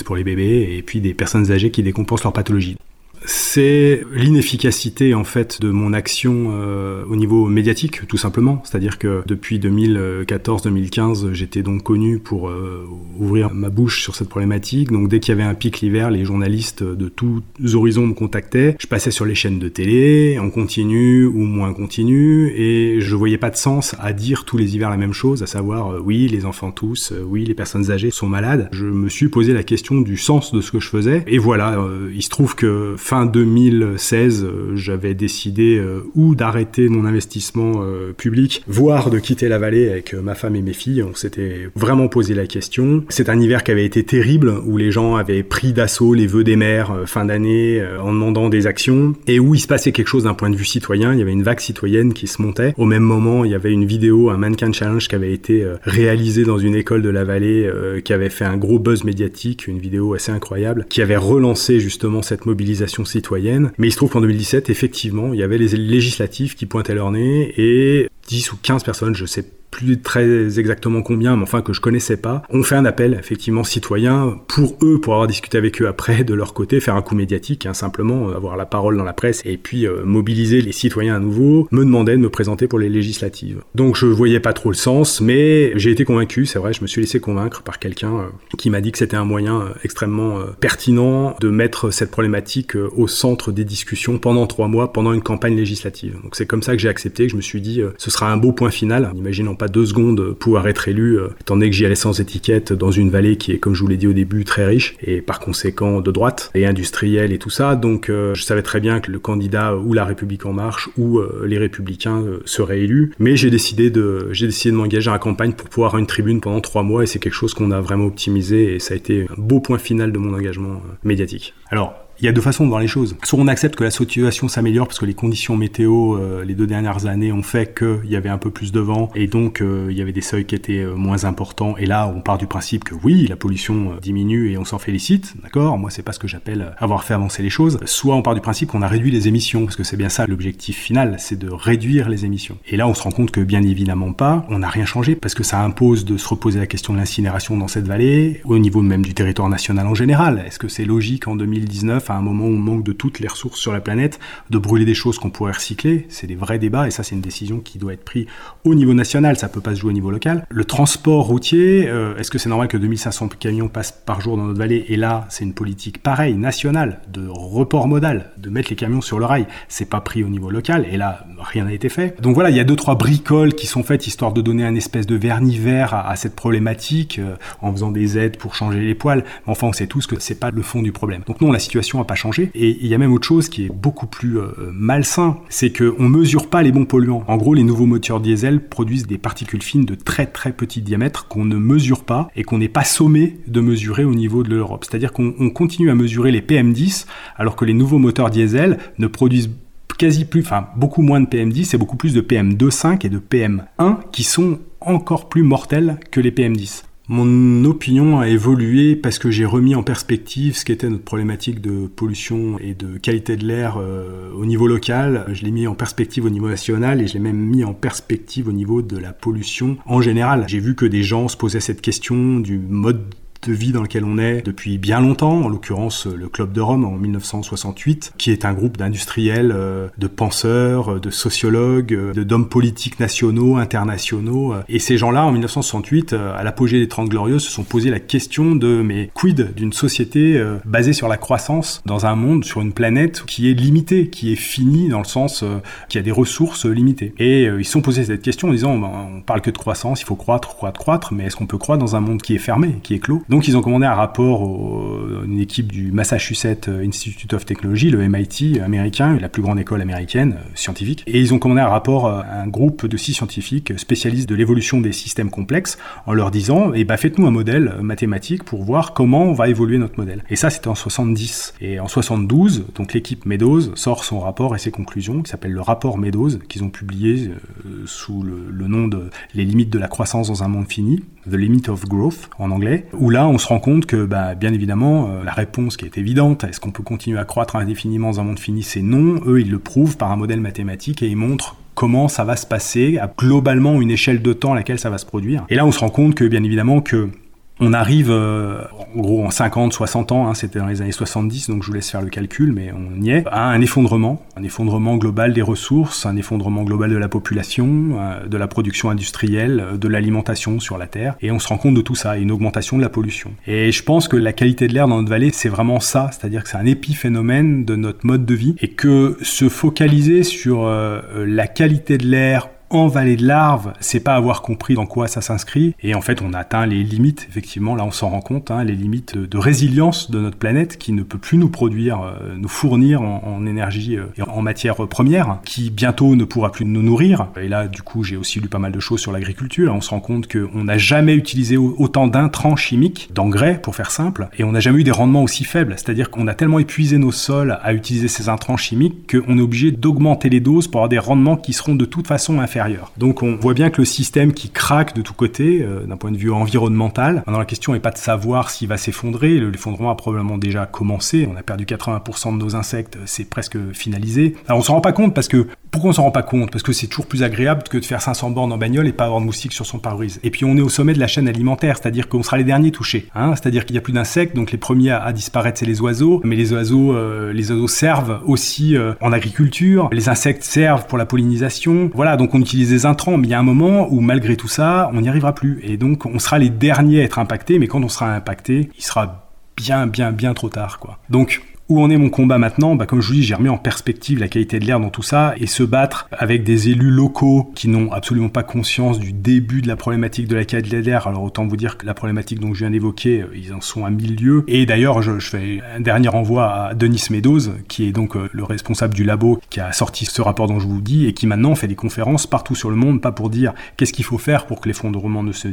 pour 0.04 0.16
les 0.16 0.24
bébés, 0.24 0.76
et 0.76 0.82
puis 0.82 1.00
des 1.00 1.14
personnes 1.14 1.50
âgées 1.50 1.70
qui 1.70 1.82
décompensent 1.82 2.24
leur 2.24 2.32
pathologie 2.32 2.76
c'est 3.24 4.02
l'inefficacité 4.12 5.14
en 5.14 5.24
fait 5.24 5.60
de 5.60 5.70
mon 5.70 5.92
action 5.92 6.50
euh, 6.50 7.04
au 7.08 7.16
niveau 7.16 7.46
médiatique 7.46 8.06
tout 8.06 8.16
simplement. 8.16 8.62
C'est-à-dire 8.64 8.98
que 8.98 9.22
depuis 9.26 9.58
2014-2015 9.58 11.32
j'étais 11.32 11.62
donc 11.62 11.82
connu 11.82 12.18
pour 12.18 12.48
euh, 12.48 12.86
ouvrir 13.18 13.52
ma 13.52 13.70
bouche 13.70 14.02
sur 14.02 14.14
cette 14.14 14.28
problématique. 14.28 14.90
Donc 14.90 15.08
dès 15.08 15.20
qu'il 15.20 15.34
y 15.34 15.40
avait 15.40 15.48
un 15.48 15.54
pic 15.54 15.80
l'hiver 15.80 16.10
les 16.10 16.24
journalistes 16.24 16.82
de 16.82 17.08
tous 17.08 17.42
horizons 17.74 18.06
me 18.06 18.14
contactaient. 18.14 18.76
Je 18.78 18.86
passais 18.86 19.10
sur 19.10 19.24
les 19.24 19.34
chaînes 19.34 19.58
de 19.58 19.68
télé 19.68 20.38
en 20.38 20.50
continu 20.50 21.24
ou 21.26 21.40
moins 21.40 21.72
continu 21.72 22.52
et 22.54 23.00
je 23.00 23.16
voyais 23.16 23.38
pas 23.38 23.50
de 23.50 23.56
sens 23.56 23.94
à 23.98 24.12
dire 24.12 24.44
tous 24.44 24.56
les 24.56 24.74
hivers 24.76 24.90
la 24.90 24.96
même 24.96 25.12
chose 25.12 25.42
à 25.42 25.46
savoir 25.46 25.94
euh, 25.94 26.00
oui 26.02 26.28
les 26.28 26.44
enfants 26.44 26.70
tous 26.70 27.12
oui 27.24 27.44
les 27.44 27.54
personnes 27.54 27.90
âgées 27.90 28.10
sont 28.10 28.28
malades. 28.28 28.68
Je 28.72 28.86
me 28.86 29.08
suis 29.08 29.28
posé 29.28 29.52
la 29.52 29.62
question 29.62 30.00
du 30.00 30.16
sens 30.16 30.52
de 30.52 30.60
ce 30.60 30.70
que 30.70 30.80
je 30.80 30.88
faisais. 30.88 31.24
Et 31.26 31.38
voilà 31.38 31.84
il 32.14 32.22
se 32.22 32.28
trouve 32.28 32.54
que 32.54 32.94
fin 33.06 33.24
2016, 33.24 34.48
j'avais 34.74 35.14
décidé 35.14 35.80
ou 36.16 36.34
d'arrêter 36.34 36.88
mon 36.88 37.04
investissement 37.04 37.74
public, 38.16 38.64
voire 38.66 39.10
de 39.10 39.20
quitter 39.20 39.48
la 39.48 39.58
vallée 39.58 39.88
avec 39.88 40.12
ma 40.12 40.34
femme 40.34 40.56
et 40.56 40.60
mes 40.60 40.72
filles. 40.72 41.04
On 41.04 41.14
s'était 41.14 41.68
vraiment 41.76 42.08
posé 42.08 42.34
la 42.34 42.48
question. 42.48 43.04
C'est 43.08 43.28
un 43.28 43.38
hiver 43.38 43.62
qui 43.62 43.70
avait 43.70 43.84
été 43.84 44.02
terrible, 44.02 44.52
où 44.66 44.76
les 44.76 44.90
gens 44.90 45.14
avaient 45.14 45.44
pris 45.44 45.72
d'assaut 45.72 46.14
les 46.14 46.26
vœux 46.26 46.42
des 46.42 46.56
maires 46.56 47.04
fin 47.06 47.24
d'année 47.24 47.80
en 48.00 48.12
demandant 48.12 48.48
des 48.48 48.66
actions, 48.66 49.14
et 49.28 49.38
où 49.38 49.54
il 49.54 49.60
se 49.60 49.68
passait 49.68 49.92
quelque 49.92 50.08
chose 50.08 50.24
d'un 50.24 50.34
point 50.34 50.50
de 50.50 50.56
vue 50.56 50.64
citoyen. 50.64 51.12
Il 51.12 51.20
y 51.20 51.22
avait 51.22 51.30
une 51.30 51.44
vague 51.44 51.60
citoyenne 51.60 52.12
qui 52.12 52.26
se 52.26 52.42
montait. 52.42 52.74
Au 52.76 52.86
même 52.86 53.04
moment, 53.04 53.44
il 53.44 53.52
y 53.52 53.54
avait 53.54 53.72
une 53.72 53.84
vidéo, 53.84 54.30
un 54.30 54.36
mannequin 54.36 54.72
challenge 54.72 55.06
qui 55.06 55.14
avait 55.14 55.32
été 55.32 55.64
réalisé 55.84 56.42
dans 56.42 56.58
une 56.58 56.74
école 56.74 57.02
de 57.02 57.10
la 57.10 57.22
vallée, 57.22 57.70
qui 58.04 58.12
avait 58.12 58.30
fait 58.30 58.46
un 58.46 58.56
gros 58.56 58.80
buzz 58.80 59.04
médiatique, 59.04 59.68
une 59.68 59.78
vidéo 59.78 60.14
assez 60.14 60.32
incroyable, 60.32 60.86
qui 60.88 61.02
avait 61.02 61.16
relancé 61.16 61.78
justement 61.78 62.20
cette 62.20 62.46
mobilisation 62.46 62.95
citoyenne. 63.04 63.72
Mais 63.78 63.88
il 63.88 63.90
se 63.92 63.96
trouve 63.96 64.10
qu'en 64.10 64.20
2017, 64.20 64.70
effectivement, 64.70 65.32
il 65.32 65.40
y 65.40 65.42
avait 65.42 65.58
les 65.58 65.76
législatives 65.76 66.54
qui 66.54 66.66
pointaient 66.66 66.94
leur 66.94 67.10
nez 67.10 67.52
et 67.56 68.08
10 68.28 68.52
ou 68.52 68.56
15 68.62 68.84
personnes, 68.84 69.14
je 69.14 69.26
sais 69.26 69.44
plus 69.76 70.00
très 70.00 70.58
exactement 70.58 71.02
combien, 71.02 71.36
mais 71.36 71.42
enfin 71.42 71.60
que 71.60 71.74
je 71.74 71.82
connaissais 71.82 72.16
pas, 72.16 72.42
ont 72.48 72.62
fait 72.62 72.76
un 72.76 72.86
appel 72.86 73.14
effectivement 73.20 73.62
citoyen 73.62 74.40
pour 74.48 74.78
eux, 74.82 74.98
pour 75.02 75.12
avoir 75.12 75.26
discuté 75.26 75.58
avec 75.58 75.82
eux 75.82 75.86
après, 75.86 76.24
de 76.24 76.32
leur 76.32 76.54
côté, 76.54 76.80
faire 76.80 76.96
un 76.96 77.02
coup 77.02 77.14
médiatique, 77.14 77.66
hein, 77.66 77.74
simplement 77.74 78.30
euh, 78.30 78.36
avoir 78.36 78.56
la 78.56 78.64
parole 78.64 78.96
dans 78.96 79.04
la 79.04 79.12
presse 79.12 79.42
et 79.44 79.58
puis 79.58 79.86
euh, 79.86 80.02
mobiliser 80.02 80.62
les 80.62 80.72
citoyens 80.72 81.16
à 81.16 81.18
nouveau, 81.18 81.68
me 81.72 81.84
demandaient 81.84 82.16
de 82.16 82.22
me 82.22 82.30
présenter 82.30 82.68
pour 82.68 82.78
les 82.78 82.88
législatives. 82.88 83.60
Donc 83.74 83.96
je 83.96 84.06
voyais 84.06 84.40
pas 84.40 84.54
trop 84.54 84.70
le 84.70 84.76
sens, 84.76 85.20
mais 85.20 85.78
j'ai 85.78 85.90
été 85.90 86.06
convaincu, 86.06 86.46
c'est 86.46 86.58
vrai, 86.58 86.72
je 86.72 86.80
me 86.80 86.86
suis 86.86 87.02
laissé 87.02 87.20
convaincre 87.20 87.60
par 87.62 87.78
quelqu'un 87.78 88.14
euh, 88.14 88.56
qui 88.56 88.70
m'a 88.70 88.80
dit 88.80 88.92
que 88.92 88.98
c'était 88.98 89.16
un 89.16 89.26
moyen 89.26 89.74
extrêmement 89.84 90.38
pertinent 90.58 91.36
de 91.38 91.50
mettre 91.50 91.90
cette 91.90 92.10
problématique 92.10 92.76
au 92.96 93.08
centre 93.08 93.52
des 93.52 93.64
discussions 93.64 94.18
pendant 94.18 94.46
trois 94.46 94.68
mois, 94.68 94.94
pendant 94.94 95.12
une 95.12 95.22
campagne 95.22 95.54
législative. 95.54 96.16
Donc 96.22 96.34
c'est 96.34 96.46
comme 96.46 96.62
ça 96.62 96.72
que 96.72 96.78
j'ai 96.78 96.88
accepté, 96.88 97.26
que 97.26 97.32
je 97.32 97.36
me 97.36 97.42
suis 97.42 97.60
dit, 97.60 97.82
ce 97.98 98.10
sera 98.10 98.32
un 98.32 98.38
beau 98.38 98.52
point 98.52 98.70
final, 98.70 99.12
imaginons 99.14 99.54
pas 99.54 99.65
deux 99.68 99.86
secondes 99.86 100.34
pouvoir 100.34 100.68
être 100.68 100.88
élu, 100.88 101.18
euh, 101.18 101.28
étant 101.40 101.56
donné 101.56 101.70
que 101.70 101.76
j'y 101.76 101.84
allais 101.86 101.94
sans 101.94 102.20
étiquette 102.20 102.72
dans 102.72 102.90
une 102.90 103.10
vallée 103.10 103.36
qui 103.36 103.52
est, 103.52 103.58
comme 103.58 103.74
je 103.74 103.82
vous 103.82 103.88
l'ai 103.88 103.96
dit 103.96 104.06
au 104.06 104.12
début, 104.12 104.44
très 104.44 104.66
riche 104.66 104.96
et 105.02 105.20
par 105.20 105.40
conséquent 105.40 106.00
de 106.00 106.10
droite 106.10 106.50
et 106.54 106.66
industrielle 106.66 107.32
et 107.32 107.38
tout 107.38 107.50
ça. 107.50 107.76
Donc 107.76 108.08
euh, 108.08 108.34
je 108.34 108.42
savais 108.42 108.62
très 108.62 108.80
bien 108.80 109.00
que 109.00 109.10
le 109.10 109.18
candidat 109.18 109.76
ou 109.76 109.92
la 109.92 110.04
République 110.04 110.46
en 110.46 110.52
marche 110.52 110.88
ou 110.96 111.18
euh, 111.18 111.44
les 111.46 111.58
Républicains 111.58 112.22
seraient 112.44 112.80
élus. 112.80 113.12
Mais 113.18 113.36
j'ai 113.36 113.50
décidé 113.50 113.90
de, 113.90 114.28
j'ai 114.32 114.46
décidé 114.46 114.72
de 114.72 114.76
m'engager 114.76 115.10
à 115.10 115.14
la 115.14 115.18
campagne 115.18 115.52
pour 115.52 115.68
pouvoir 115.68 115.90
avoir 115.90 116.00
une 116.00 116.06
tribune 116.06 116.40
pendant 116.40 116.60
trois 116.60 116.82
mois 116.82 117.02
et 117.02 117.06
c'est 117.06 117.18
quelque 117.18 117.34
chose 117.34 117.54
qu'on 117.54 117.70
a 117.70 117.80
vraiment 117.80 118.06
optimisé 118.06 118.74
et 118.74 118.78
ça 118.78 118.94
a 118.94 118.96
été 118.96 119.26
un 119.30 119.40
beau 119.40 119.60
point 119.60 119.78
final 119.78 120.12
de 120.12 120.18
mon 120.18 120.34
engagement 120.34 120.82
médiatique. 121.04 121.54
Alors 121.70 122.05
il 122.18 122.24
y 122.24 122.28
a 122.28 122.32
deux 122.32 122.40
façons 122.40 122.64
de 122.64 122.68
voir 122.68 122.80
les 122.80 122.86
choses. 122.86 123.16
Soit 123.24 123.38
on 123.38 123.46
accepte 123.46 123.76
que 123.76 123.84
la 123.84 123.90
situation 123.90 124.48
s'améliore 124.48 124.86
parce 124.86 124.98
que 124.98 125.04
les 125.04 125.14
conditions 125.14 125.56
météo 125.56 126.16
euh, 126.16 126.44
les 126.44 126.54
deux 126.54 126.66
dernières 126.66 127.06
années 127.06 127.32
ont 127.32 127.42
fait 127.42 127.76
qu'il 127.76 128.10
y 128.10 128.16
avait 128.16 128.28
un 128.28 128.38
peu 128.38 128.50
plus 128.50 128.72
de 128.72 128.80
vent 128.80 129.10
et 129.14 129.26
donc 129.26 129.60
euh, 129.60 129.88
il 129.90 129.96
y 129.96 130.02
avait 130.02 130.12
des 130.12 130.22
seuils 130.22 130.46
qui 130.46 130.54
étaient 130.54 130.80
euh, 130.80 130.94
moins 130.94 131.24
importants. 131.24 131.76
Et 131.76 131.86
là, 131.86 132.12
on 132.14 132.20
part 132.20 132.38
du 132.38 132.46
principe 132.46 132.84
que 132.84 132.94
oui, 132.94 133.26
la 133.28 133.36
pollution 133.36 133.96
diminue 134.00 134.50
et 134.50 134.58
on 134.58 134.64
s'en 134.64 134.78
félicite, 134.78 135.34
d'accord? 135.42 135.78
Moi, 135.78 135.90
c'est 135.90 136.02
pas 136.02 136.12
ce 136.12 136.18
que 136.18 136.28
j'appelle 136.28 136.74
avoir 136.78 137.04
fait 137.04 137.14
avancer 137.14 137.42
les 137.42 137.50
choses. 137.50 137.78
Soit 137.84 138.14
on 138.14 138.22
part 138.22 138.34
du 138.34 138.40
principe 138.40 138.70
qu'on 138.70 138.82
a 138.82 138.88
réduit 138.88 139.10
les 139.10 139.28
émissions 139.28 139.64
parce 139.64 139.76
que 139.76 139.84
c'est 139.84 139.96
bien 139.96 140.08
ça 140.08 140.26
l'objectif 140.26 140.78
final, 140.78 141.16
c'est 141.18 141.38
de 141.38 141.50
réduire 141.50 142.08
les 142.08 142.24
émissions. 142.24 142.56
Et 142.66 142.76
là, 142.76 142.88
on 142.88 142.94
se 142.94 143.02
rend 143.02 143.10
compte 143.10 143.30
que 143.30 143.40
bien 143.40 143.62
évidemment 143.62 144.12
pas, 144.12 144.46
on 144.48 144.60
n'a 144.60 144.68
rien 144.68 144.86
changé 144.86 145.16
parce 145.16 145.34
que 145.34 145.42
ça 145.42 145.62
impose 145.62 146.04
de 146.04 146.16
se 146.16 146.28
reposer 146.28 146.58
la 146.58 146.66
question 146.66 146.94
de 146.94 146.98
l'incinération 146.98 147.56
dans 147.56 147.68
cette 147.68 147.86
vallée, 147.86 148.40
au 148.44 148.58
niveau 148.58 148.80
même 148.80 149.04
du 149.04 149.14
territoire 149.14 149.48
national 149.48 149.86
en 149.86 149.94
général. 149.94 150.42
Est-ce 150.46 150.58
que 150.58 150.68
c'est 150.68 150.84
logique 150.84 151.28
en 151.28 151.36
2019 151.36 152.05
à 152.10 152.16
un 152.16 152.22
moment 152.22 152.44
où 152.44 152.50
on 152.50 152.58
manque 152.58 152.84
de 152.84 152.92
toutes 152.92 153.20
les 153.20 153.28
ressources 153.28 153.60
sur 153.60 153.72
la 153.72 153.80
planète, 153.80 154.18
de 154.50 154.58
brûler 154.58 154.84
des 154.84 154.94
choses 154.94 155.18
qu'on 155.18 155.30
pourrait 155.30 155.52
recycler. 155.52 156.06
C'est 156.08 156.26
des 156.26 156.34
vrais 156.34 156.58
débats 156.58 156.86
et 156.86 156.90
ça, 156.90 157.02
c'est 157.02 157.14
une 157.14 157.20
décision 157.20 157.60
qui 157.60 157.78
doit 157.78 157.92
être 157.92 158.04
prise 158.04 158.26
au 158.64 158.74
niveau 158.74 158.94
national. 158.94 159.36
Ça 159.36 159.48
peut 159.48 159.60
pas 159.60 159.74
se 159.74 159.80
jouer 159.80 159.90
au 159.90 159.94
niveau 159.94 160.10
local. 160.10 160.46
Le 160.48 160.64
transport 160.64 161.26
routier, 161.26 161.88
euh, 161.88 162.16
est-ce 162.16 162.30
que 162.30 162.38
c'est 162.38 162.48
normal 162.48 162.68
que 162.68 162.76
2500 162.76 163.28
camions 163.38 163.68
passent 163.68 163.92
par 163.92 164.20
jour 164.20 164.36
dans 164.36 164.44
notre 164.44 164.58
vallée? 164.58 164.86
Et 164.88 164.96
là, 164.96 165.26
c'est 165.28 165.44
une 165.44 165.54
politique 165.54 166.02
pareille, 166.02 166.34
nationale, 166.34 167.00
de 167.12 167.26
report 167.28 167.88
modal, 167.88 168.32
de 168.38 168.50
mettre 168.50 168.70
les 168.70 168.76
camions 168.76 169.00
sur 169.00 169.18
le 169.18 169.24
rail. 169.24 169.46
C'est 169.68 169.88
pas 169.88 170.00
pris 170.00 170.24
au 170.24 170.28
niveau 170.28 170.50
local 170.50 170.86
et 170.90 170.96
là, 170.96 171.26
rien 171.38 171.64
n'a 171.64 171.72
été 171.72 171.88
fait. 171.88 172.20
Donc 172.20 172.34
voilà, 172.34 172.50
il 172.50 172.56
y 172.56 172.60
a 172.60 172.64
deux 172.64 172.76
trois 172.76 172.94
bricoles 172.94 173.54
qui 173.54 173.66
sont 173.66 173.82
faites 173.82 174.06
histoire 174.06 174.32
de 174.32 174.42
donner 174.42 174.64
un 174.64 174.74
espèce 174.74 175.06
de 175.06 175.16
vernis 175.16 175.58
vert 175.58 175.94
à, 175.94 176.16
cette 176.16 176.34
problématique 176.34 177.18
euh, 177.18 177.36
en 177.60 177.72
faisant 177.72 177.90
des 177.90 178.18
aides 178.18 178.36
pour 178.36 178.54
changer 178.54 178.80
les 178.80 178.94
poils. 178.94 179.24
Mais 179.46 179.52
enfin, 179.52 179.68
on 179.68 179.72
sait 179.72 179.86
tous 179.86 180.06
que 180.06 180.18
c'est 180.20 180.38
pas 180.38 180.50
le 180.50 180.62
fond 180.62 180.82
du 180.82 180.92
problème. 180.92 181.22
Donc 181.26 181.40
non, 181.40 181.52
la 181.52 181.58
situation 181.58 181.95
pas 182.04 182.14
changé. 182.14 182.50
Et 182.54 182.76
il 182.80 182.86
y 182.86 182.94
a 182.94 182.98
même 182.98 183.12
autre 183.12 183.26
chose 183.26 183.48
qui 183.48 183.64
est 183.64 183.70
beaucoup 183.72 184.06
plus 184.06 184.38
euh, 184.38 184.48
malsain, 184.72 185.38
c'est 185.48 185.76
qu'on 185.76 186.08
mesure 186.08 186.48
pas 186.48 186.62
les 186.62 186.72
bons 186.72 186.84
polluants. 186.84 187.24
En 187.26 187.36
gros, 187.36 187.54
les 187.54 187.62
nouveaux 187.62 187.86
moteurs 187.86 188.20
diesel 188.20 188.60
produisent 188.68 189.06
des 189.06 189.18
particules 189.18 189.62
fines 189.62 189.84
de 189.84 189.94
très 189.94 190.26
très 190.26 190.52
petit 190.52 190.82
diamètre 190.82 191.28
qu'on 191.28 191.44
ne 191.44 191.56
mesure 191.56 192.04
pas 192.04 192.28
et 192.36 192.44
qu'on 192.44 192.58
n'est 192.58 192.68
pas 192.68 192.84
sommé 192.84 193.38
de 193.46 193.60
mesurer 193.60 194.04
au 194.04 194.14
niveau 194.14 194.42
de 194.42 194.50
l'Europe. 194.50 194.84
C'est-à-dire 194.84 195.12
qu'on 195.12 195.50
continue 195.50 195.90
à 195.90 195.94
mesurer 195.94 196.32
les 196.32 196.40
PM10 196.40 197.06
alors 197.36 197.56
que 197.56 197.64
les 197.64 197.74
nouveaux 197.74 197.98
moteurs 197.98 198.30
diesel 198.30 198.78
ne 198.98 199.06
produisent 199.06 199.50
quasi 199.98 200.24
plus, 200.24 200.40
enfin 200.40 200.68
beaucoup 200.76 201.02
moins 201.02 201.20
de 201.20 201.26
PM10 201.26 201.74
et 201.74 201.78
beaucoup 201.78 201.96
plus 201.96 202.12
de 202.12 202.20
PM2,5 202.20 203.06
et 203.06 203.08
de 203.08 203.18
PM1 203.18 203.98
qui 204.12 204.24
sont 204.24 204.58
encore 204.80 205.28
plus 205.28 205.42
mortels 205.42 205.98
que 206.10 206.20
les 206.20 206.30
PM10. 206.30 206.85
Mon 207.08 207.64
opinion 207.64 208.18
a 208.18 208.26
évolué 208.26 208.96
parce 208.96 209.20
que 209.20 209.30
j'ai 209.30 209.44
remis 209.44 209.76
en 209.76 209.84
perspective 209.84 210.56
ce 210.56 210.64
qu'était 210.64 210.88
notre 210.88 211.04
problématique 211.04 211.60
de 211.60 211.86
pollution 211.86 212.58
et 212.58 212.74
de 212.74 212.98
qualité 212.98 213.36
de 213.36 213.46
l'air 213.46 213.76
euh, 213.76 214.32
au 214.32 214.44
niveau 214.44 214.66
local. 214.66 215.24
Je 215.32 215.44
l'ai 215.44 215.52
mis 215.52 215.68
en 215.68 215.76
perspective 215.76 216.24
au 216.24 216.30
niveau 216.30 216.48
national 216.48 217.00
et 217.00 217.06
je 217.06 217.14
l'ai 217.14 217.20
même 217.20 217.38
mis 217.38 217.62
en 217.62 217.74
perspective 217.74 218.48
au 218.48 218.52
niveau 218.52 218.82
de 218.82 218.98
la 218.98 219.12
pollution 219.12 219.76
en 219.86 220.00
général. 220.00 220.46
J'ai 220.48 220.58
vu 220.58 220.74
que 220.74 220.84
des 220.84 221.04
gens 221.04 221.28
se 221.28 221.36
posaient 221.36 221.60
cette 221.60 221.80
question 221.80 222.40
du 222.40 222.58
mode 222.58 223.14
de 223.46 223.52
vie 223.52 223.72
dans 223.72 223.82
lequel 223.82 224.04
on 224.04 224.18
est 224.18 224.42
depuis 224.44 224.78
bien 224.78 225.00
longtemps, 225.00 225.42
en 225.42 225.48
l'occurrence 225.48 226.06
le 226.06 226.28
Club 226.28 226.52
de 226.52 226.60
Rome 226.60 226.84
en 226.84 226.92
1968, 226.92 228.14
qui 228.18 228.30
est 228.30 228.44
un 228.44 228.52
groupe 228.52 228.76
d'industriels, 228.76 229.52
euh, 229.54 229.88
de 229.98 230.06
penseurs, 230.06 230.94
euh, 230.94 231.00
de 231.00 231.10
sociologues, 231.10 231.94
euh, 231.94 232.24
d'hommes 232.24 232.48
politiques 232.48 232.98
nationaux, 232.98 233.56
internationaux. 233.56 234.54
Et 234.68 234.78
ces 234.78 234.96
gens-là, 234.96 235.24
en 235.24 235.32
1968, 235.32 236.12
à 236.12 236.42
l'apogée 236.42 236.80
des 236.80 236.88
Trente 236.88 237.08
Glorieuses, 237.08 237.44
se 237.44 237.50
sont 237.50 237.62
posé 237.62 237.90
la 237.90 238.00
question 238.00 238.56
de 238.56 238.82
mais 238.82 239.10
quid 239.14 239.54
d'une 239.54 239.72
société 239.72 240.42
basée 240.64 240.92
sur 240.92 241.08
la 241.08 241.16
croissance 241.16 241.82
dans 241.86 242.06
un 242.06 242.16
monde, 242.16 242.44
sur 242.44 242.60
une 242.60 242.72
planète 242.72 243.24
qui 243.26 243.50
est 243.50 243.54
limitée, 243.54 244.08
qui 244.08 244.32
est 244.32 244.36
finie 244.36 244.88
dans 244.88 244.98
le 244.98 245.04
sens 245.04 245.44
qui 245.88 245.98
a 245.98 246.02
des 246.02 246.10
ressources 246.10 246.66
limitées? 246.66 247.14
Et 247.18 247.44
ils 247.44 247.64
se 247.64 247.72
sont 247.72 247.82
posé 247.82 248.04
cette 248.04 248.22
question 248.22 248.48
en 248.48 248.52
disant 248.52 248.76
ben, 248.76 248.90
on 249.16 249.20
parle 249.20 249.40
que 249.40 249.50
de 249.50 249.58
croissance, 249.58 250.00
il 250.02 250.04
faut 250.04 250.16
croître, 250.16 250.48
croître, 250.56 250.80
croître, 250.80 251.12
mais 251.12 251.24
est-ce 251.24 251.36
qu'on 251.36 251.46
peut 251.46 251.58
croître 251.58 251.80
dans 251.80 251.96
un 251.96 252.00
monde 252.00 252.22
qui 252.22 252.34
est 252.34 252.38
fermé, 252.38 252.76
qui 252.82 252.94
est 252.94 252.98
clos? 252.98 253.22
Ils 253.44 253.56
ont 253.56 253.60
commandé 253.60 253.86
un 253.86 253.94
rapport 253.94 254.42
à 254.42 255.24
une 255.24 255.40
équipe 255.40 255.72
du 255.72 255.92
Massachusetts 255.92 256.68
Institute 256.68 257.32
of 257.34 257.44
Technology, 257.44 257.90
le 257.90 258.06
MIT 258.08 258.60
américain, 258.62 259.18
la 259.20 259.28
plus 259.28 259.42
grande 259.42 259.58
école 259.58 259.80
américaine 259.80 260.36
euh, 260.38 260.50
scientifique. 260.54 261.04
Et 261.06 261.20
ils 261.20 261.34
ont 261.34 261.38
commandé 261.38 261.60
un 261.60 261.68
rapport 261.68 262.08
à 262.08 262.24
un 262.24 262.46
groupe 262.46 262.86
de 262.86 262.96
six 262.96 263.14
scientifiques 263.14 263.78
spécialistes 263.78 264.28
de 264.28 264.34
l'évolution 264.34 264.80
des 264.80 264.92
systèmes 264.92 265.30
complexes 265.30 265.78
en 266.06 266.14
leur 266.14 266.30
disant 266.30 266.72
eh 266.74 266.84
ben, 266.84 266.96
faites-nous 266.96 267.26
un 267.26 267.30
modèle 267.30 267.76
mathématique 267.80 268.44
pour 268.44 268.62
voir 268.62 268.92
comment 268.92 269.24
on 269.24 269.32
va 269.32 269.48
évoluer 269.48 269.78
notre 269.78 269.98
modèle. 269.98 270.24
Et 270.30 270.36
ça 270.36 270.50
c'était 270.50 270.68
en 270.68 270.74
70. 270.74 271.54
Et 271.60 271.80
en 271.80 271.88
72, 271.88 272.66
donc 272.74 272.94
l'équipe 272.94 273.26
Meadows 273.26 273.74
sort 273.76 274.04
son 274.04 274.20
rapport 274.20 274.54
et 274.54 274.58
ses 274.58 274.70
conclusions 274.70 275.22
qui 275.22 275.30
s'appelle 275.30 275.52
le 275.52 275.60
rapport 275.60 275.98
Meadows 275.98 276.38
qu'ils 276.48 276.64
ont 276.64 276.70
publié 276.70 277.28
euh, 277.28 277.82
sous 277.86 278.22
le 278.22 278.66
nom 278.68 278.88
de 278.88 279.10
Les 279.34 279.44
limites 279.44 279.70
de 279.70 279.78
la 279.78 279.88
croissance 279.88 280.28
dans 280.28 280.42
un 280.42 280.48
monde 280.48 280.68
fini, 280.68 281.02
The 281.30 281.34
Limit 281.34 281.68
of 281.68 281.86
Growth 281.86 282.30
en 282.38 282.50
anglais, 282.50 282.86
où 282.92 283.10
là 283.10 283.26
on 283.26 283.38
se 283.38 283.46
rend 283.46 283.58
compte 283.58 283.86
que, 283.86 284.04
bah, 284.04 284.34
bien 284.34 284.52
évidemment, 284.52 285.10
euh, 285.10 285.24
la 285.24 285.32
réponse 285.32 285.76
qui 285.76 285.84
est 285.84 285.98
évidente, 285.98 286.44
est-ce 286.44 286.60
qu'on 286.60 286.70
peut 286.70 286.82
continuer 286.82 287.18
à 287.18 287.24
croître 287.24 287.56
indéfiniment 287.56 288.10
dans 288.10 288.20
un 288.20 288.24
monde 288.24 288.38
fini 288.38 288.62
C'est 288.62 288.82
non. 288.82 289.20
Eux, 289.26 289.40
ils 289.40 289.50
le 289.50 289.58
prouvent 289.58 289.96
par 289.96 290.12
un 290.12 290.16
modèle 290.16 290.40
mathématique 290.40 291.02
et 291.02 291.08
ils 291.08 291.16
montrent 291.16 291.56
comment 291.74 292.08
ça 292.08 292.24
va 292.24 292.36
se 292.36 292.46
passer, 292.46 292.98
à 292.98 293.12
globalement 293.18 293.80
une 293.80 293.90
échelle 293.90 294.22
de 294.22 294.32
temps 294.32 294.52
à 294.52 294.54
laquelle 294.56 294.78
ça 294.78 294.90
va 294.90 294.98
se 294.98 295.06
produire. 295.06 295.44
Et 295.50 295.54
là, 295.56 295.66
on 295.66 295.72
se 295.72 295.80
rend 295.80 295.90
compte 295.90 296.14
que, 296.14 296.24
bien 296.24 296.42
évidemment, 296.42 296.80
que 296.80 297.10
on 297.58 297.72
arrive 297.72 298.10
euh, 298.10 298.62
en 298.94 299.00
gros 299.00 299.24
en 299.24 299.30
50, 299.30 299.72
60 299.72 300.12
ans, 300.12 300.28
hein, 300.28 300.34
c'était 300.34 300.58
dans 300.58 300.66
les 300.66 300.82
années 300.82 300.92
70, 300.92 301.48
donc 301.48 301.62
je 301.62 301.68
vous 301.68 301.72
laisse 301.72 301.90
faire 301.90 302.02
le 302.02 302.10
calcul, 302.10 302.52
mais 302.52 302.70
on 302.72 303.02
y 303.02 303.10
est, 303.10 303.24
à 303.28 303.46
un 303.46 303.60
effondrement, 303.60 304.22
un 304.36 304.42
effondrement 304.42 304.96
global 304.96 305.32
des 305.32 305.42
ressources, 305.42 306.04
un 306.04 306.16
effondrement 306.16 306.64
global 306.64 306.90
de 306.90 306.96
la 306.96 307.08
population, 307.08 307.98
euh, 307.98 308.26
de 308.26 308.36
la 308.36 308.46
production 308.46 308.90
industrielle, 308.90 309.60
euh, 309.60 309.76
de 309.76 309.88
l'alimentation 309.88 310.60
sur 310.60 310.76
la 310.76 310.86
Terre, 310.86 311.16
et 311.20 311.30
on 311.30 311.38
se 311.38 311.48
rend 311.48 311.56
compte 311.56 311.74
de 311.74 311.80
tout 311.80 311.94
ça, 311.94 312.18
une 312.18 312.30
augmentation 312.30 312.76
de 312.76 312.82
la 312.82 312.90
pollution. 312.90 313.32
Et 313.46 313.72
je 313.72 313.82
pense 313.82 314.08
que 314.08 314.16
la 314.16 314.32
qualité 314.32 314.68
de 314.68 314.74
l'air 314.74 314.86
dans 314.86 314.96
notre 314.96 315.10
vallée, 315.10 315.30
c'est 315.32 315.48
vraiment 315.48 315.80
ça, 315.80 316.10
c'est-à-dire 316.12 316.42
que 316.42 316.50
c'est 316.50 316.58
un 316.58 316.66
épiphénomène 316.66 317.64
de 317.64 317.76
notre 317.76 318.06
mode 318.06 318.26
de 318.26 318.34
vie, 318.34 318.56
et 318.60 318.68
que 318.68 319.16
se 319.22 319.48
focaliser 319.48 320.22
sur 320.22 320.66
la 320.66 321.46
qualité 321.46 321.98
de 321.98 322.06
l'air 322.06 322.48
en 322.70 322.88
vallée 322.88 323.16
de 323.16 323.26
larve, 323.26 323.72
c'est 323.80 324.00
pas 324.00 324.14
avoir 324.14 324.42
compris 324.42 324.74
dans 324.74 324.86
quoi 324.86 325.06
ça 325.06 325.20
s'inscrit. 325.20 325.74
Et 325.82 325.94
en 325.94 326.00
fait, 326.00 326.20
on 326.22 326.32
atteint 326.32 326.66
les 326.66 326.82
limites, 326.82 327.26
effectivement, 327.28 327.76
là 327.76 327.84
on 327.84 327.90
s'en 327.90 328.10
rend 328.10 328.20
compte, 328.20 328.50
hein, 328.50 328.64
les 328.64 328.74
limites 328.74 329.16
de 329.16 329.38
résilience 329.38 330.10
de 330.10 330.20
notre 330.20 330.36
planète 330.36 330.76
qui 330.76 330.92
ne 330.92 331.02
peut 331.02 331.18
plus 331.18 331.38
nous 331.38 331.48
produire, 331.48 332.02
euh, 332.02 332.34
nous 332.36 332.48
fournir 332.48 333.02
en, 333.02 333.46
énergie 333.46 333.96
euh, 333.96 334.06
et 334.16 334.22
en 334.22 334.42
matière 334.42 334.76
première, 334.88 335.38
qui 335.44 335.70
bientôt 335.70 336.16
ne 336.16 336.24
pourra 336.24 336.50
plus 336.50 336.64
nous 336.64 336.82
nourrir. 336.82 337.28
Et 337.40 337.48
là, 337.48 337.68
du 337.68 337.82
coup, 337.82 338.02
j'ai 338.02 338.16
aussi 338.16 338.40
lu 338.40 338.48
pas 338.48 338.58
mal 338.58 338.72
de 338.72 338.80
choses 338.80 339.00
sur 339.00 339.12
l'agriculture. 339.12 339.72
On 339.74 339.80
se 339.80 339.90
rend 339.90 340.00
compte 340.00 340.26
qu'on 340.30 340.64
n'a 340.64 340.78
jamais 340.78 341.14
utilisé 341.14 341.56
autant 341.56 342.08
d'intrants 342.08 342.56
chimiques, 342.56 343.10
d'engrais 343.14 343.60
pour 343.60 343.76
faire 343.76 343.90
simple, 343.90 344.28
et 344.38 344.44
on 344.44 344.52
n'a 344.52 344.60
jamais 344.60 344.80
eu 344.80 344.84
des 344.84 344.90
rendements 344.90 345.22
aussi 345.22 345.44
faibles. 345.44 345.74
C'est-à-dire 345.76 346.10
qu'on 346.10 346.26
a 346.26 346.34
tellement 346.34 346.58
épuisé 346.58 346.98
nos 346.98 347.12
sols 347.12 347.58
à 347.62 347.72
utiliser 347.72 348.08
ces 348.08 348.28
intrants 348.28 348.56
chimiques 348.56 349.12
qu'on 349.12 349.38
est 349.38 349.42
obligé 349.42 349.70
d'augmenter 349.70 350.28
les 350.28 350.40
doses 350.40 350.66
pour 350.66 350.80
avoir 350.80 350.88
des 350.88 350.98
rendements 350.98 351.36
qui 351.36 351.52
seront 351.52 351.74
de 351.74 351.84
toute 351.84 352.06
façon 352.06 352.40
inférieurs. 352.40 352.55
Donc 352.96 353.22
on 353.22 353.36
voit 353.36 353.54
bien 353.54 353.70
que 353.70 353.80
le 353.80 353.84
système 353.84 354.32
qui 354.32 354.50
craque 354.50 354.94
de 354.94 355.02
tous 355.02 355.14
côtés, 355.14 355.62
euh, 355.62 355.84
d'un 355.84 355.96
point 355.96 356.10
de 356.10 356.16
vue 356.16 356.30
environnemental, 356.30 357.16
maintenant 357.26 357.38
la 357.38 357.44
question 357.44 357.72
n'est 357.72 357.80
pas 357.80 357.90
de 357.90 357.98
savoir 357.98 358.50
s'il 358.50 358.68
va 358.68 358.76
s'effondrer, 358.76 359.38
l'effondrement 359.40 359.90
a 359.90 359.94
probablement 359.94 360.38
déjà 360.38 360.66
commencé, 360.66 361.28
on 361.30 361.36
a 361.36 361.42
perdu 361.42 361.64
80% 361.64 362.36
de 362.36 362.42
nos 362.42 362.56
insectes, 362.56 362.98
c'est 363.06 363.28
presque 363.28 363.56
finalisé. 363.72 364.36
Alors 364.48 364.60
on 364.60 364.62
s'en 364.62 364.74
rend 364.74 364.80
pas 364.80 364.92
compte 364.92 365.14
parce 365.14 365.28
que 365.28 365.46
pourquoi 365.76 365.90
on 365.90 365.92
s'en 365.92 366.04
rend 366.04 366.10
pas 366.10 366.22
compte? 366.22 366.50
Parce 366.50 366.62
que 366.62 366.72
c'est 366.72 366.86
toujours 366.86 367.04
plus 367.04 367.22
agréable 367.22 367.62
que 367.68 367.76
de 367.76 367.84
faire 367.84 368.00
500 368.00 368.30
bornes 368.30 368.50
en 368.50 368.56
bagnole 368.56 368.88
et 368.88 368.94
pas 368.94 369.04
avoir 369.04 369.20
de 369.20 369.26
moustiques 369.26 369.52
sur 369.52 369.66
son 369.66 369.78
pare-brise. 369.78 370.20
Et 370.22 370.30
puis 370.30 370.46
on 370.46 370.56
est 370.56 370.62
au 370.62 370.70
sommet 370.70 370.94
de 370.94 370.98
la 370.98 371.06
chaîne 371.06 371.28
alimentaire, 371.28 371.76
c'est-à-dire 371.76 372.08
qu'on 372.08 372.22
sera 372.22 372.38
les 372.38 372.44
derniers 372.44 372.70
touchés. 372.70 373.08
Hein 373.14 373.34
c'est-à-dire 373.36 373.66
qu'il 373.66 373.74
n'y 373.74 373.78
a 373.78 373.82
plus 373.82 373.92
d'insectes, 373.92 374.34
donc 374.34 374.52
les 374.52 374.58
premiers 374.58 374.92
à, 374.92 375.12
disparaître 375.12 375.58
c'est 375.58 375.66
les 375.66 375.82
oiseaux, 375.82 376.22
mais 376.24 376.34
les 376.34 376.54
oiseaux, 376.54 376.94
euh, 376.94 377.30
les 377.34 377.50
oiseaux 377.50 377.68
servent 377.68 378.22
aussi 378.24 378.74
euh, 378.74 378.94
en 379.02 379.12
agriculture, 379.12 379.90
les 379.92 380.08
insectes 380.08 380.44
servent 380.44 380.86
pour 380.86 380.96
la 380.96 381.04
pollinisation. 381.04 381.90
Voilà, 381.92 382.16
donc 382.16 382.34
on 382.34 382.40
utilise 382.40 382.70
des 382.70 382.86
intrants, 382.86 383.18
mais 383.18 383.26
il 383.26 383.30
y 383.32 383.34
a 383.34 383.38
un 383.38 383.42
moment 383.42 383.86
où 383.90 384.00
malgré 384.00 384.36
tout 384.36 384.48
ça, 384.48 384.90
on 384.94 385.02
n'y 385.02 385.10
arrivera 385.10 385.34
plus. 385.34 385.60
Et 385.62 385.76
donc 385.76 386.06
on 386.06 386.18
sera 386.18 386.38
les 386.38 386.48
derniers 386.48 387.02
à 387.02 387.04
être 387.04 387.18
impactés, 387.18 387.58
mais 387.58 387.66
quand 387.66 387.84
on 387.84 387.90
sera 387.90 388.14
impacté, 388.14 388.70
il 388.78 388.82
sera 388.82 389.30
bien, 389.58 389.86
bien, 389.86 390.10
bien 390.12 390.32
trop 390.32 390.48
tard, 390.48 390.78
quoi. 390.78 390.98
Donc, 391.10 391.42
où 391.68 391.80
en 391.80 391.90
est 391.90 391.96
mon 391.96 392.10
combat 392.10 392.38
maintenant 392.38 392.76
bah, 392.76 392.86
Comme 392.86 393.00
je 393.00 393.08
vous 393.08 393.14
dis, 393.14 393.22
j'ai 393.22 393.34
remis 393.34 393.48
en 393.48 393.58
perspective 393.58 394.18
la 394.18 394.28
qualité 394.28 394.58
de 394.58 394.64
l'air 394.64 394.78
dans 394.80 394.90
tout 394.90 395.02
ça 395.02 395.34
et 395.38 395.46
se 395.46 395.62
battre 395.62 396.08
avec 396.12 396.44
des 396.44 396.68
élus 396.68 396.90
locaux 396.90 397.50
qui 397.54 397.68
n'ont 397.68 397.92
absolument 397.92 398.28
pas 398.28 398.42
conscience 398.42 398.98
du 398.98 399.12
début 399.12 399.62
de 399.62 399.68
la 399.68 399.76
problématique 399.76 400.28
de 400.28 400.36
la 400.36 400.44
qualité 400.44 400.80
de 400.80 400.86
l'air. 400.86 401.06
Alors 401.06 401.22
autant 401.22 401.46
vous 401.46 401.56
dire 401.56 401.76
que 401.76 401.86
la 401.86 401.94
problématique 401.94 402.38
dont 402.38 402.54
je 402.54 402.60
viens 402.60 402.70
d'évoquer, 402.70 403.22
euh, 403.22 403.36
ils 403.36 403.52
en 403.52 403.60
sont 403.60 403.84
à 403.84 403.90
mille 403.90 404.16
lieues. 404.16 404.44
Et 404.46 404.66
d'ailleurs, 404.66 405.02
je, 405.02 405.18
fais 405.18 405.60
un 405.74 405.80
dernier 405.80 406.08
envoi 406.08 406.52
à 406.52 406.74
Denis 406.74 407.06
Meadows, 407.10 407.52
qui 407.68 407.88
est 407.88 407.92
donc 407.92 408.16
euh, 408.16 408.28
le 408.32 408.44
responsable 408.44 408.94
du 408.94 409.02
labo 409.02 409.40
qui 409.50 409.60
a 409.60 409.72
sorti 409.72 410.04
ce 410.04 410.22
rapport 410.22 410.46
dont 410.46 410.60
je 410.60 410.66
vous 410.66 410.80
dis 410.80 411.06
et 411.06 411.14
qui 411.14 411.26
maintenant 411.26 411.54
fait 411.54 411.68
des 411.68 411.74
conférences 411.74 412.26
partout 412.26 412.54
sur 412.54 412.70
le 412.70 412.76
monde, 412.76 413.00
pas 413.00 413.12
pour 413.12 413.30
dire 413.30 413.54
qu'est-ce 413.76 413.92
qu'il 413.92 414.04
faut 414.04 414.18
faire 414.18 414.46
pour 414.46 414.60
que 414.60 414.68
l'effondrement 414.68 415.22
ne 415.22 415.32
se 415.32 415.48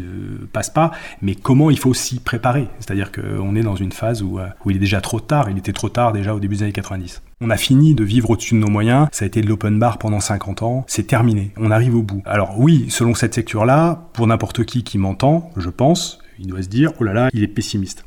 passe 0.51 0.69
pas, 0.69 0.91
mais 1.21 1.33
comment 1.35 1.71
il 1.71 1.79
faut 1.79 1.93
s'y 1.93 2.19
préparer. 2.19 2.67
C'est-à-dire 2.79 3.11
qu'on 3.11 3.55
est 3.55 3.61
dans 3.61 3.75
une 3.75 3.91
phase 3.91 4.21
euh, 4.21 4.45
où 4.63 4.69
il 4.69 4.77
est 4.77 4.79
déjà 4.79 5.01
trop 5.01 5.19
tard, 5.19 5.49
il 5.49 5.57
était 5.57 5.73
trop 5.73 5.89
tard 5.89 6.02
déjà 6.11 6.35
au 6.35 6.39
début 6.39 6.55
des 6.55 6.63
années 6.63 6.71
90. 6.71 7.21
On 7.41 7.49
a 7.49 7.57
fini 7.57 7.95
de 7.95 8.03
vivre 8.03 8.29
au-dessus 8.29 8.55
de 8.55 8.59
nos 8.59 8.69
moyens, 8.69 9.07
ça 9.11 9.25
a 9.25 9.27
été 9.27 9.41
de 9.41 9.47
l'open 9.47 9.79
bar 9.79 9.97
pendant 9.97 10.19
50 10.19 10.63
ans, 10.63 10.83
c'est 10.87 11.07
terminé, 11.07 11.51
on 11.57 11.71
arrive 11.71 11.95
au 11.95 12.03
bout. 12.03 12.21
Alors 12.25 12.59
oui, 12.59 12.85
selon 12.89 13.15
cette 13.15 13.33
secture-là, 13.33 14.09
pour 14.13 14.27
n'importe 14.27 14.63
qui 14.65 14.83
qui 14.83 14.97
m'entend, 14.97 15.51
je 15.57 15.69
pense, 15.69 16.19
il 16.39 16.47
doit 16.47 16.63
se 16.63 16.69
dire, 16.69 16.91
oh 16.99 17.03
là 17.03 17.13
là, 17.13 17.29
il 17.33 17.43
est 17.43 17.47
pessimiste. 17.47 18.05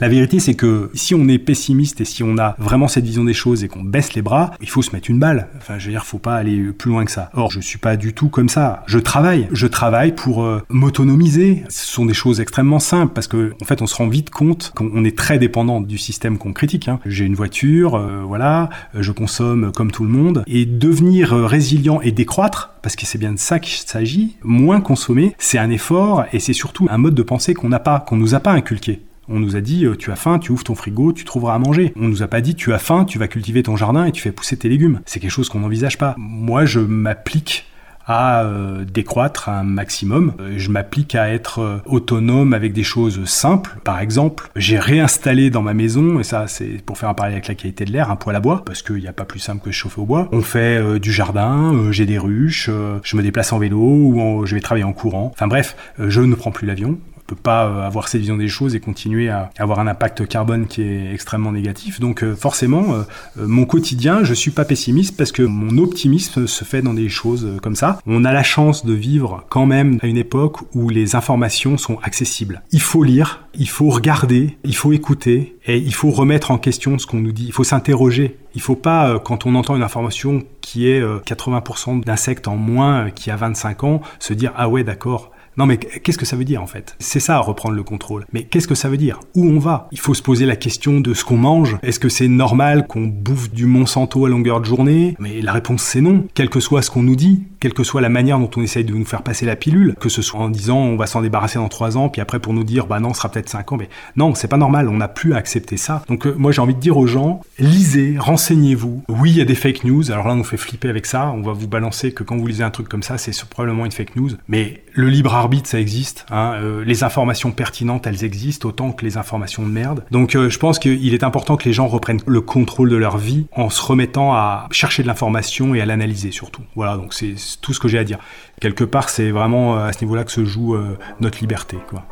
La 0.00 0.08
vérité, 0.08 0.40
c'est 0.40 0.54
que 0.54 0.90
si 0.92 1.14
on 1.14 1.28
est 1.28 1.38
pessimiste 1.38 2.00
et 2.00 2.04
si 2.04 2.24
on 2.24 2.36
a 2.36 2.56
vraiment 2.58 2.88
cette 2.88 3.04
vision 3.04 3.22
des 3.22 3.32
choses 3.32 3.62
et 3.62 3.68
qu'on 3.68 3.84
baisse 3.84 4.14
les 4.14 4.22
bras, 4.22 4.50
il 4.60 4.68
faut 4.68 4.82
se 4.82 4.90
mettre 4.90 5.08
une 5.08 5.20
balle. 5.20 5.46
Enfin, 5.56 5.78
je 5.78 5.86
veux 5.86 5.92
dire, 5.92 6.04
faut 6.04 6.18
pas 6.18 6.34
aller 6.34 6.72
plus 6.72 6.90
loin 6.90 7.04
que 7.04 7.12
ça. 7.12 7.30
Or, 7.34 7.52
je 7.52 7.60
suis 7.60 7.78
pas 7.78 7.96
du 7.96 8.12
tout 8.12 8.28
comme 8.28 8.48
ça. 8.48 8.82
Je 8.86 8.98
travaille. 8.98 9.46
Je 9.52 9.68
travaille 9.68 10.12
pour 10.12 10.42
euh, 10.42 10.60
m'autonomiser. 10.68 11.62
Ce 11.68 11.86
sont 11.86 12.06
des 12.06 12.14
choses 12.14 12.40
extrêmement 12.40 12.80
simples 12.80 13.12
parce 13.14 13.28
que, 13.28 13.54
en 13.62 13.64
fait, 13.64 13.82
on 13.82 13.86
se 13.86 13.94
rend 13.94 14.08
vite 14.08 14.30
compte 14.30 14.72
qu'on 14.74 15.04
est 15.04 15.16
très 15.16 15.38
dépendant 15.38 15.80
du 15.80 15.96
système 15.96 16.38
qu'on 16.38 16.52
critique. 16.52 16.88
Hein. 16.88 16.98
J'ai 17.06 17.24
une 17.24 17.36
voiture, 17.36 17.94
euh, 17.94 18.22
voilà, 18.26 18.70
je 18.94 19.12
consomme 19.12 19.70
comme 19.70 19.92
tout 19.92 20.02
le 20.02 20.10
monde. 20.10 20.42
Et 20.48 20.66
devenir 20.66 21.34
euh, 21.34 21.46
résilient 21.46 22.00
et 22.00 22.10
décroître, 22.10 22.74
parce 22.82 22.96
que 22.96 23.06
c'est 23.06 23.18
bien 23.18 23.32
de 23.32 23.38
ça 23.38 23.60
qu'il 23.60 23.86
s'agit, 23.86 24.34
moins 24.42 24.80
consommer, 24.80 25.36
c'est 25.38 25.58
un 25.58 25.70
effort 25.70 26.24
et 26.32 26.40
c'est 26.40 26.52
surtout 26.52 26.88
un 26.90 26.98
mode 26.98 27.14
de 27.14 27.22
pensée 27.22 27.54
qu'on 27.54 27.68
n'a 27.68 27.78
pas, 27.78 28.00
qu'on 28.00 28.16
nous 28.16 28.34
a 28.34 28.40
pas 28.40 28.50
inculqué. 28.50 29.00
On 29.28 29.40
nous 29.40 29.56
a 29.56 29.60
dit 29.60 29.86
euh, 29.86 29.96
tu 29.96 30.10
as 30.10 30.16
faim, 30.16 30.38
tu 30.38 30.52
ouvres 30.52 30.64
ton 30.64 30.74
frigo, 30.74 31.12
tu 31.12 31.24
trouveras 31.24 31.54
à 31.54 31.58
manger. 31.58 31.92
On 31.96 32.08
nous 32.08 32.22
a 32.22 32.28
pas 32.28 32.40
dit 32.40 32.54
tu 32.54 32.72
as 32.72 32.78
faim, 32.78 33.04
tu 33.04 33.18
vas 33.18 33.28
cultiver 33.28 33.62
ton 33.62 33.76
jardin 33.76 34.04
et 34.04 34.12
tu 34.12 34.20
fais 34.20 34.32
pousser 34.32 34.56
tes 34.56 34.68
légumes. 34.68 35.00
C'est 35.06 35.20
quelque 35.20 35.30
chose 35.30 35.48
qu'on 35.48 35.60
n'envisage 35.60 35.98
pas. 35.98 36.14
Moi, 36.18 36.66
je 36.66 36.80
m'applique 36.80 37.66
à 38.06 38.42
euh, 38.42 38.84
décroître 38.84 39.48
un 39.48 39.62
maximum. 39.62 40.34
Euh, 40.38 40.54
je 40.58 40.70
m'applique 40.70 41.14
à 41.14 41.32
être 41.32 41.80
autonome 41.86 42.52
avec 42.52 42.74
des 42.74 42.82
choses 42.82 43.24
simples. 43.24 43.78
Par 43.82 44.00
exemple, 44.00 44.50
j'ai 44.56 44.78
réinstallé 44.78 45.48
dans 45.48 45.62
ma 45.62 45.72
maison, 45.72 46.20
et 46.20 46.24
ça 46.24 46.46
c'est 46.46 46.84
pour 46.84 46.98
faire 46.98 47.08
un 47.08 47.14
parallèle 47.14 47.36
avec 47.36 47.48
la 47.48 47.54
qualité 47.54 47.86
de 47.86 47.92
l'air, 47.92 48.10
un 48.10 48.16
poêle 48.16 48.36
à 48.36 48.40
bois, 48.40 48.62
parce 48.66 48.82
qu'il 48.82 48.96
n'y 48.96 49.08
a 49.08 49.14
pas 49.14 49.24
plus 49.24 49.40
simple 49.40 49.64
que 49.64 49.70
chauffer 49.70 50.02
au 50.02 50.04
bois. 50.04 50.28
On 50.32 50.42
fait 50.42 51.00
du 51.00 51.12
jardin, 51.12 51.90
j'ai 51.92 52.04
des 52.04 52.18
ruches, 52.18 52.68
je 53.02 53.16
me 53.16 53.22
déplace 53.22 53.54
en 53.54 53.58
vélo 53.58 53.80
ou 53.80 54.44
je 54.44 54.54
vais 54.54 54.60
travailler 54.60 54.84
en 54.84 54.92
courant. 54.92 55.30
Enfin 55.32 55.46
bref, 55.46 55.74
je 55.98 56.20
ne 56.20 56.34
prends 56.34 56.50
plus 56.50 56.66
l'avion, 56.66 56.98
peut 57.26 57.36
pas 57.36 57.66
euh, 57.66 57.86
avoir 57.86 58.08
cette 58.08 58.20
vision 58.20 58.36
des 58.36 58.48
choses 58.48 58.74
et 58.74 58.80
continuer 58.80 59.28
à 59.28 59.50
avoir 59.58 59.78
un 59.80 59.86
impact 59.86 60.26
carbone 60.26 60.66
qui 60.66 60.82
est 60.82 61.12
extrêmement 61.12 61.52
négatif. 61.52 62.00
Donc 62.00 62.22
euh, 62.22 62.34
forcément, 62.34 62.94
euh, 62.94 63.02
mon 63.36 63.64
quotidien, 63.64 64.24
je 64.24 64.34
suis 64.34 64.50
pas 64.50 64.64
pessimiste 64.64 65.16
parce 65.16 65.32
que 65.32 65.42
mon 65.42 65.78
optimisme 65.78 66.46
se 66.46 66.64
fait 66.64 66.82
dans 66.82 66.94
des 66.94 67.08
choses 67.08 67.58
comme 67.62 67.76
ça. 67.76 67.98
On 68.06 68.24
a 68.24 68.32
la 68.32 68.42
chance 68.42 68.84
de 68.84 68.92
vivre 68.92 69.44
quand 69.48 69.66
même 69.66 69.98
à 70.02 70.06
une 70.06 70.16
époque 70.16 70.58
où 70.74 70.88
les 70.88 71.16
informations 71.16 71.78
sont 71.78 71.98
accessibles. 72.02 72.62
Il 72.72 72.80
faut 72.80 73.02
lire, 73.02 73.44
il 73.54 73.68
faut 73.68 73.88
regarder, 73.88 74.58
il 74.64 74.76
faut 74.76 74.92
écouter 74.92 75.56
et 75.66 75.78
il 75.78 75.94
faut 75.94 76.10
remettre 76.10 76.50
en 76.50 76.58
question 76.58 76.98
ce 76.98 77.06
qu'on 77.06 77.20
nous 77.20 77.32
dit. 77.32 77.46
Il 77.46 77.52
faut 77.52 77.64
s'interroger. 77.64 78.36
Il 78.54 78.60
faut 78.60 78.76
pas, 78.76 79.18
quand 79.18 79.46
on 79.46 79.54
entend 79.56 79.74
une 79.74 79.82
information 79.82 80.44
qui 80.60 80.86
est 80.88 81.02
80% 81.02 82.04
d'insectes 82.04 82.46
en 82.46 82.56
moins 82.56 83.10
qui 83.10 83.32
a 83.32 83.36
25 83.36 83.82
ans, 83.82 84.00
se 84.20 84.32
dire 84.32 84.52
ah 84.56 84.68
ouais 84.68 84.84
d'accord, 84.84 85.32
non 85.56 85.66
mais 85.66 85.78
qu'est-ce 85.78 86.18
que 86.18 86.26
ça 86.26 86.36
veut 86.36 86.44
dire 86.44 86.62
en 86.62 86.66
fait? 86.66 86.96
C'est 86.98 87.20
ça, 87.20 87.38
reprendre 87.38 87.74
le 87.74 87.82
contrôle. 87.82 88.26
Mais 88.32 88.44
qu'est-ce 88.44 88.68
que 88.68 88.74
ça 88.74 88.88
veut 88.88 88.96
dire? 88.96 89.20
Où 89.34 89.46
on 89.46 89.58
va? 89.58 89.88
Il 89.92 89.98
faut 89.98 90.14
se 90.14 90.22
poser 90.22 90.46
la 90.46 90.56
question 90.56 91.00
de 91.00 91.14
ce 91.14 91.24
qu'on 91.24 91.36
mange. 91.36 91.78
Est-ce 91.82 92.00
que 92.00 92.08
c'est 92.08 92.28
normal 92.28 92.86
qu'on 92.86 93.06
bouffe 93.06 93.50
du 93.50 93.66
Monsanto 93.66 94.26
à 94.26 94.28
longueur 94.28 94.60
de 94.60 94.66
journée? 94.66 95.16
Mais 95.18 95.40
la 95.40 95.52
réponse 95.52 95.82
c'est 95.82 96.00
non. 96.00 96.24
Quel 96.34 96.48
que 96.50 96.60
soit 96.60 96.82
ce 96.82 96.90
qu'on 96.90 97.02
nous 97.02 97.16
dit, 97.16 97.44
quelle 97.60 97.74
que 97.74 97.84
soit 97.84 98.00
la 98.00 98.08
manière 98.08 98.38
dont 98.38 98.50
on 98.56 98.62
essaye 98.62 98.84
de 98.84 98.92
nous 98.92 99.04
faire 99.04 99.22
passer 99.22 99.46
la 99.46 99.56
pilule, 99.56 99.94
que 100.00 100.08
ce 100.08 100.22
soit 100.22 100.40
en 100.40 100.48
disant 100.48 100.78
on 100.78 100.96
va 100.96 101.06
s'en 101.06 101.22
débarrasser 101.22 101.58
dans 101.58 101.68
trois 101.68 101.96
ans, 101.96 102.08
puis 102.08 102.20
après 102.20 102.40
pour 102.40 102.52
nous 102.52 102.64
dire 102.64 102.86
bah 102.86 103.00
non, 103.00 103.12
ce 103.12 103.18
sera 103.18 103.30
peut-être 103.30 103.48
cinq 103.48 103.72
ans, 103.72 103.76
mais 103.76 103.88
non, 104.16 104.34
c'est 104.34 104.48
pas 104.48 104.56
normal, 104.56 104.88
on 104.88 104.96
n'a 104.96 105.08
plus 105.08 105.34
à 105.34 105.36
accepter 105.36 105.76
ça. 105.76 106.02
Donc 106.08 106.26
euh, 106.26 106.34
moi 106.36 106.52
j'ai 106.52 106.60
envie 106.60 106.74
de 106.74 106.80
dire 106.80 106.96
aux 106.96 107.06
gens, 107.06 107.40
lisez, 107.58 108.16
renseignez-vous. 108.18 109.02
Oui, 109.08 109.30
il 109.30 109.36
y 109.36 109.40
a 109.40 109.44
des 109.44 109.54
fake 109.54 109.84
news, 109.84 110.10
alors 110.10 110.26
là 110.26 110.34
on 110.34 110.36
nous 110.36 110.44
fait 110.44 110.56
flipper 110.56 110.88
avec 110.88 111.06
ça, 111.06 111.32
on 111.34 111.42
va 111.42 111.52
vous 111.52 111.68
balancer 111.68 112.12
que 112.12 112.22
quand 112.22 112.36
vous 112.36 112.46
lisez 112.46 112.64
un 112.64 112.70
truc 112.70 112.88
comme 112.88 113.02
ça, 113.02 113.18
c'est 113.18 113.34
probablement 113.44 113.84
une 113.84 113.92
fake 113.92 114.16
news, 114.16 114.30
mais 114.48 114.82
le 114.92 115.08
libre 115.08 115.34
ça 115.64 115.80
existe. 115.80 116.26
Hein. 116.30 116.54
Euh, 116.56 116.84
les 116.84 117.04
informations 117.04 117.52
pertinentes, 117.52 118.06
elles 118.06 118.24
existent 118.24 118.68
autant 118.68 118.92
que 118.92 119.04
les 119.04 119.16
informations 119.16 119.62
de 119.62 119.70
merde. 119.70 120.04
Donc 120.10 120.34
euh, 120.34 120.50
je 120.50 120.58
pense 120.58 120.78
qu'il 120.78 121.14
est 121.14 121.24
important 121.24 121.56
que 121.56 121.64
les 121.64 121.72
gens 121.72 121.86
reprennent 121.86 122.20
le 122.26 122.40
contrôle 122.40 122.90
de 122.90 122.96
leur 122.96 123.18
vie 123.18 123.46
en 123.52 123.70
se 123.70 123.82
remettant 123.82 124.32
à 124.32 124.68
chercher 124.70 125.02
de 125.02 125.08
l'information 125.08 125.74
et 125.74 125.80
à 125.80 125.86
l'analyser 125.86 126.30
surtout. 126.30 126.62
Voilà, 126.74 126.96
donc 126.96 127.14
c'est 127.14 127.34
tout 127.60 127.72
ce 127.72 127.80
que 127.80 127.88
j'ai 127.88 127.98
à 127.98 128.04
dire. 128.04 128.18
Quelque 128.60 128.84
part, 128.84 129.08
c'est 129.08 129.30
vraiment 129.30 129.76
euh, 129.76 129.86
à 129.86 129.92
ce 129.92 130.04
niveau-là 130.04 130.24
que 130.24 130.32
se 130.32 130.44
joue 130.44 130.76
notre 131.20 131.38
liberté. 131.40 131.76
Quoi. 131.88 132.04